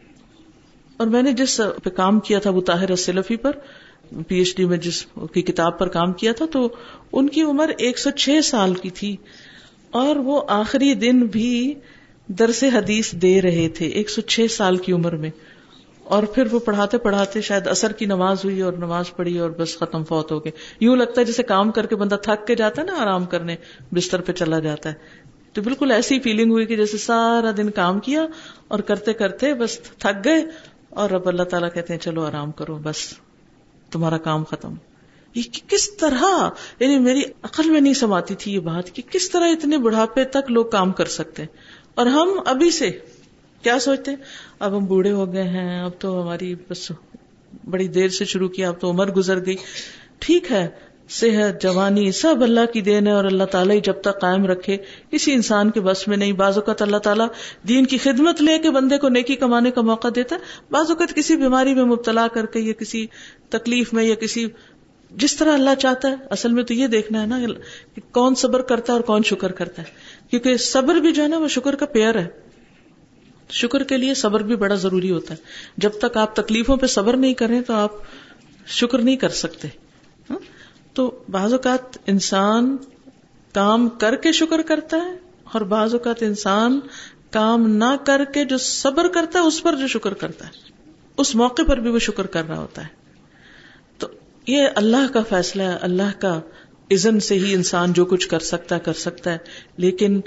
اور 0.97 1.07
میں 1.07 1.23
نے 1.23 1.33
جس 1.33 1.61
پہ 1.85 1.91
کام 1.91 2.21
کیا 2.21 2.39
تھا، 2.39 2.51
وہ 2.51 2.61
طاہر 2.61 2.97
سلفی 2.97 3.37
پر 3.37 3.53
پی 4.29 4.39
ایچ 4.39 4.57
ڈی 4.57 4.65
میں 4.65 4.79
جس 4.79 5.07
کی 5.33 5.43
کتاب 5.43 5.79
پر 5.79 5.89
کام 5.89 6.13
کیا 6.13 6.33
تھا، 6.33 6.47
تو 6.53 6.69
ان 7.13 7.29
کی 7.29 7.43
عمر 7.43 7.71
ایک 7.79 7.99
سو 7.99 8.11
چھ 8.11 8.45
سال 8.45 8.75
کی 8.75 8.91
تھی۔ 8.91 9.17
اور 9.91 10.17
وہ 10.17 10.43
آخری 10.49 10.95
دن 10.95 11.27
بھی 11.27 11.75
درس 12.27 12.65
حدیث 12.65 13.13
دے 13.13 13.43
رہے 13.43 13.69
تھے، 13.69 13.87
ایک 13.87 14.11
سو 14.11 14.21
چھ 14.21 14.47
سال 14.51 14.77
کی 14.77 14.93
عمر 14.93 15.17
میں۔ 15.17 15.31
اور 16.05 16.23
پھر 16.23 16.47
وہ 16.53 16.59
پڑھاتے 16.59 16.99
پڑھاتے 16.99 17.41
شاید 17.41 17.67
اثر 17.67 17.93
کی 17.93 18.07
نماز 18.07 18.45
ہوئی 18.45 18.61
اور 18.61 18.73
نماز 18.73 19.17
پڑھی 19.17 19.39
اور 19.39 19.51
بس 19.51 19.79
ختم 19.79 20.05
فوت 20.05 20.33
ہو 20.33 20.45
گئے۔ 20.45 20.53
یوں 20.81 20.97
لگتا 20.97 21.21
ہے 21.21 21.27
جیسے 21.27 21.43
کام 21.43 21.71
کر 21.71 21.87
کے 21.87 21.97
بندہ 21.97 22.15
تھک 22.15 22.47
کے 22.47 22.55
جاتا 22.55 22.83
ہے 22.83 22.87
نا، 22.87 22.97
آرام 22.99 23.25
کرنے، 23.25 23.57
بستر 23.95 24.21
پہ 24.21 24.33
چلا 24.33 24.59
جاتا 24.59 24.89
ہے۔ 24.89 24.95
تو 25.53 25.63
بالکل 25.63 25.91
ایسی 25.91 26.21
فیلنگ 26.21 26.53
ہوئی 26.53 26.67
کہ 26.67 26.77
جیسے 26.77 26.97
سارا 26.97 27.51
دن 27.57 27.71
کام 27.71 28.01
کیا 28.01 28.27
اور 28.69 28.79
کرتے 28.79 29.13
کرتے 29.13 29.55
بس 29.55 29.81
تھک 29.81 30.25
گئے 30.25 30.45
اور 30.91 31.11
اب 31.11 31.29
اللہ 31.29 31.43
تعالیٰ 31.43 31.69
کہتے 31.75 31.93
ہیں، 31.93 32.01
چلو 32.01 32.25
آرام 32.25 32.51
کرو، 32.51 32.79
بس۔ 32.83 33.28
تمہارا 33.91 34.19
کام 34.19 34.45
ختم۔ 34.45 34.75
یہ 35.35 35.43
کس 35.69 35.97
طرح 35.97 36.51
یعنی 36.81 36.99
میری 36.99 37.23
عقل 37.43 37.71
میں 37.71 37.81
نہیں 37.81 37.95
سماتی 37.95 38.35
تھی 38.35 38.55
یہ 38.55 38.59
بات 38.59 38.95
کہ 38.95 39.03
کس 39.11 39.31
طرح 39.31 39.49
اتنے 39.49 39.79
بڑھاپے 39.79 40.25
تک 40.25 40.51
لوگ 40.51 40.67
کام 40.67 40.93
کر 40.93 41.05
سکتے 41.05 41.45
اور 41.95 42.07
ہم 42.07 42.29
ابھی 42.47 42.71
سے 42.71 42.91
کیا 43.63 43.79
سوچتے 43.79 44.11
اب 44.59 44.77
ہم 44.77 44.85
بوڑھے 44.85 45.13
ہو 45.13 45.33
گئے 45.33 45.43
ہیں، 45.43 45.83
اب 45.83 45.91
تو 45.99 46.23
ہماری 46.23 46.55
بس 46.69 46.93
بڑی 47.71 47.89
دیر 47.89 48.09
سے 48.09 48.25
شروع 48.25 48.49
کیا 48.49 48.69
اب 48.69 48.81
تو 48.81 48.91
عمر 48.91 49.11
گزر 49.11 49.47
گئی۔ 49.47 49.57
ٹھیک 50.19 50.53
ہے، 50.53 50.69
صحت، 51.09 51.63
جوانی، 51.63 52.13
سب 52.13 52.43
اللہ 52.43 52.73
کی 52.73 52.81
دین 52.81 53.07
ہے 53.07 53.13
اور 53.13 53.25
اللہ 53.25 53.45
تعالیٰ 53.45 53.77
ہی 53.77 53.81
جب 53.81 54.01
تک 54.01 54.21
قائم 54.21 54.47
رکھے۔ 54.47 54.77
کسی 55.11 55.33
انسان 55.33 55.71
کے 55.71 55.81
بس 55.81 56.09
میں 56.09 56.17
نہیں، 56.17 56.33
بعض 56.33 56.59
اوقات 56.59 56.83
اللہ 56.83 56.97
تعالیٰ 56.97 57.27
دین 57.69 57.87
کی 57.87 57.99
خدمت 57.99 58.43
لے 58.43 58.59
کے 58.59 58.71
بندے 58.71 58.99
کو 58.99 59.09
نیکی 59.09 59.37
کمانے 59.37 59.71
کا 59.71 59.81
موقع 59.81 60.09
دیتا 60.15 60.37
ہے۔ 60.37 60.41
بعض 60.71 60.91
اوقات 60.91 61.15
کسی 61.15 61.37
بیماری 61.37 61.75
میں 61.75 61.85
مبتلا 61.85 62.29
کر 62.29 62.47
کے 62.47 62.61
یا 62.61 62.73
کسی 62.73 63.07
تکلیف 63.51 63.93
میں 63.93 64.05
یا 64.05 64.15
کسی 64.15 64.47
جس 65.11 65.37
طرح 65.37 65.53
اللہ 65.53 65.75
چاہتا 65.79 66.09
ہے، 66.09 66.15
اصل 66.31 66.53
میں 66.53 66.63
تو 66.63 66.75
یہ 66.75 66.87
دیکھنا 66.87 67.23
ہے 67.23 67.27
نا 67.27 67.39
کہ 67.95 68.01
کون 68.11 68.35
صبر 68.35 68.63
کرتا 68.63 68.93
ہے 68.93 68.99
اور 68.99 69.05
کون 69.05 69.23
شکر 69.23 69.53
کرتا 69.53 69.83
ہے۔ 69.83 69.87
کیونکہ 70.31 70.57
صبر 70.57 70.95
بھی 70.95 71.13
جو 71.13 71.23
ہے 71.23 71.29
نا، 71.29 71.39
وہ 71.39 71.49
شکر 71.49 71.75
کا 71.75 71.87
پیئر 71.87 72.19
ہے۔ 72.19 72.27
شکر 73.51 73.83
کے 73.83 73.97
لیے 73.97 74.15
صبر 74.15 74.43
بھی 74.43 74.57
بڑا 74.57 74.75
ضروری 74.75 75.11
ہوتا 75.11 75.35
ہے۔ 75.35 75.43
جب 75.77 75.91
تک 76.01 76.17
آپ 76.17 76.37
تکلیفوں 76.37 76.77
پہ 76.77 76.87
صبر 76.87 77.17
نہیں 77.17 77.35
کریں 77.35 77.61
تو 77.61 77.75
آپ 77.75 77.91
شکر 78.67 78.99
نہیں 78.99 79.17
کر 79.17 79.29
سکتے۔ 79.29 79.69
ہاں؟ 80.31 80.39
تو 80.93 81.25
بعض 81.29 81.53
اوقات 81.53 81.99
انسان 82.07 82.77
کام 83.53 83.89
کر 83.89 84.17
کے 84.17 84.33
شکر 84.33 84.63
کرتا 84.63 84.97
ہے 84.97 85.17
اور 85.45 85.61
بعض 85.61 85.95
اوقات 85.95 86.23
انسان 86.23 86.81
کام 87.31 87.67
نہ 87.67 87.97
کر 88.07 88.25
کے 88.25 88.45
جو 88.45 88.59
صبر 88.59 89.09
کرتا 89.09 89.39
ہے، 89.39 89.45
اس 89.45 89.63
پر 89.63 89.77
جو 89.77 89.87
شکر 89.87 90.15
کرتا 90.15 90.47
ہے۔ 90.47 90.51
اس 91.17 91.35
موقع 91.35 91.63
پر 91.69 91.77
بھی 91.77 91.91
وہ 91.91 91.99
شکر 91.99 92.27
کر 92.27 92.45
رہا 92.49 92.59
ہوتا 92.59 92.83
ہے۔ 92.83 92.98
یہ 94.49 94.63
اللہ 94.75 95.13
کا 95.13 95.23
فیصلہ 95.29 95.63
ہے، 95.63 95.77
اللہ 95.81 96.21
کا 96.21 96.41
عزن 96.91 97.21
سے 97.21 97.35
ہی 97.35 97.55
انسان 97.55 97.93
جو 97.93 98.05
کچھ 98.05 98.29
کر 98.29 98.39
سکتا 98.39 98.75
ہے، 98.75 98.81
کر 98.81 98.93
سکتا 98.93 99.33
ہے۔ 99.33 99.39
لیکن 99.77 100.21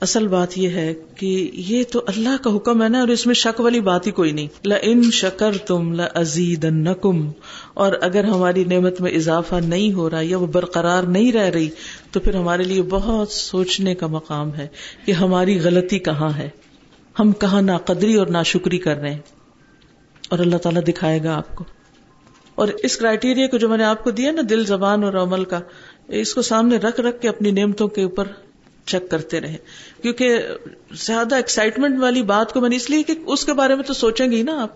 اصل 0.00 0.26
بات 0.26 0.58
یہ 0.58 0.68
ہے 0.68 0.94
کہ 1.16 1.50
یہ 1.54 1.82
تو 1.92 2.02
اللہ 2.06 2.44
کا 2.44 2.56
حکم 2.56 2.82
ہے 2.82 2.88
نا، 2.88 3.00
اور 3.00 3.08
اس 3.08 3.26
میں 3.26 3.34
شک 3.34 3.60
والی 3.60 3.80
بات 3.80 4.06
ہی 4.06 4.12
کوئی 4.12 4.32
نہیں۔ 4.32 4.46
ل 4.64 4.72
ان 4.82 5.10
شکر 5.10 5.56
تم 5.56 5.92
لزید 5.92 6.66
اور 7.74 7.92
اگر 8.00 8.24
ہماری 8.24 8.64
نعمت 8.64 9.00
میں 9.00 9.12
اضافہ 9.12 9.54
نہیں 9.54 9.92
ہو 9.92 10.10
رہا 10.10 10.20
یا 10.22 10.38
وہ 10.38 10.46
برقرار 10.46 11.02
نہیں 11.02 11.32
رہ 11.32 11.50
رہی، 11.50 11.68
تو 12.12 12.20
پھر 12.20 12.34
ہمارے 12.34 12.62
لیے 12.62 12.82
بہت 12.82 13.30
سوچنے 13.30 13.94
کا 13.94 14.06
مقام 14.06 14.54
ہے 14.54 14.68
کہ 15.06 15.12
ہماری 15.12 15.60
غلطی 15.60 15.98
کہاں 15.98 16.36
ہے۔ 16.36 16.48
ہم 17.18 17.32
کہاں 17.32 17.62
ناقدری 17.62 18.14
اور 18.14 18.26
ناشکری 18.26 18.78
کر 18.78 18.96
رہے 18.96 19.10
ہیں۔ 19.10 19.20
اور 20.28 20.38
اللہ 20.38 20.56
تعالیٰ 20.56 20.82
دکھائے 20.82 21.24
گا 21.24 21.34
آپ 21.34 21.56
کو۔ 21.56 21.64
اور 22.58 22.68
اس 22.82 22.96
کرائٹیریا 22.96 23.46
کو 23.46 23.56
جو 23.56 23.68
میں 23.68 23.78
نے 23.78 23.84
آپ 23.84 24.04
کو 24.04 24.10
دیا 24.10 24.32
نا 24.32 24.42
دل، 24.50 24.64
زبان 24.64 25.04
اور 25.04 25.12
عمل 25.12 25.44
کا، 25.44 25.60
اس 26.08 26.34
کو 26.34 26.42
سامنے 26.42 26.76
رکھ 26.76 27.00
رکھ 27.00 27.20
کے 27.20 27.28
اپنی 27.28 27.50
نعمتوں 27.50 27.88
کے 27.88 28.02
اوپر 28.02 28.24
چیک 28.86 29.10
کرتے 29.10 29.40
رہے۔ 29.40 29.56
کیونکہ 30.02 30.38
زیادہ 30.92 31.34
ایکسائٹمنٹ 31.34 32.00
والی 32.00 32.22
بات 32.22 32.52
کو 32.52 32.60
میں 32.60 32.68
نے 32.68 32.76
اس 32.76 32.90
لیے 32.90 33.02
کہ 33.02 33.14
اس 33.26 33.44
کے 33.44 33.52
بارے 33.52 33.74
میں 33.74 33.84
تو 33.84 33.94
سوچیں 33.94 34.30
گے 34.30 34.42
نا 34.42 34.62
آپ۔ 34.62 34.70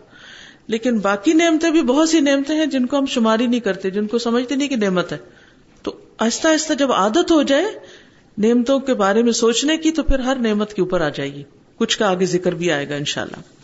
لیکن 0.66 0.98
باقی 0.98 1.32
نعمتیں 1.32 1.70
بھی 1.70 1.82
بہت 1.82 2.08
سی 2.08 2.20
نعمتیں 2.20 2.56
ہیں 2.56 2.66
جن 2.66 2.86
کو 2.86 2.98
ہم 2.98 3.06
شماری 3.06 3.46
نہیں 3.46 3.60
کرتے، 3.60 3.90
جن 3.90 4.06
کو 4.06 4.18
سمجھتے 4.18 4.54
نہیں 4.54 4.68
کہ 4.68 4.76
نعمت 4.76 5.12
ہے۔ 5.12 5.18
تو 5.82 5.96
آہستہ 6.18 6.48
آہستہ 6.48 6.72
جب 6.72 6.92
عادت 6.92 7.30
ہو 7.30 7.42
جائے 7.42 7.64
نعمتوں 8.38 8.80
کے 8.80 8.94
بارے 8.94 9.22
میں 9.22 9.32
سوچنے 9.32 9.76
کی 9.76 9.92
تو 9.92 10.02
پھر 10.02 10.18
ہر 10.18 10.36
نعمت 10.36 10.74
کے 10.74 10.82
اوپر 10.82 11.00
آ 11.00 11.08
جائے 11.08 11.32
گی۔ 11.34 11.42
کچھ 11.76 11.98
کا 11.98 12.10
آگے 12.10 12.26
ذکر 12.26 12.52
بھی 12.52 12.72
آئے 12.72 12.88
گا 12.88 12.94
انشاءاللہ۔ 12.94 13.61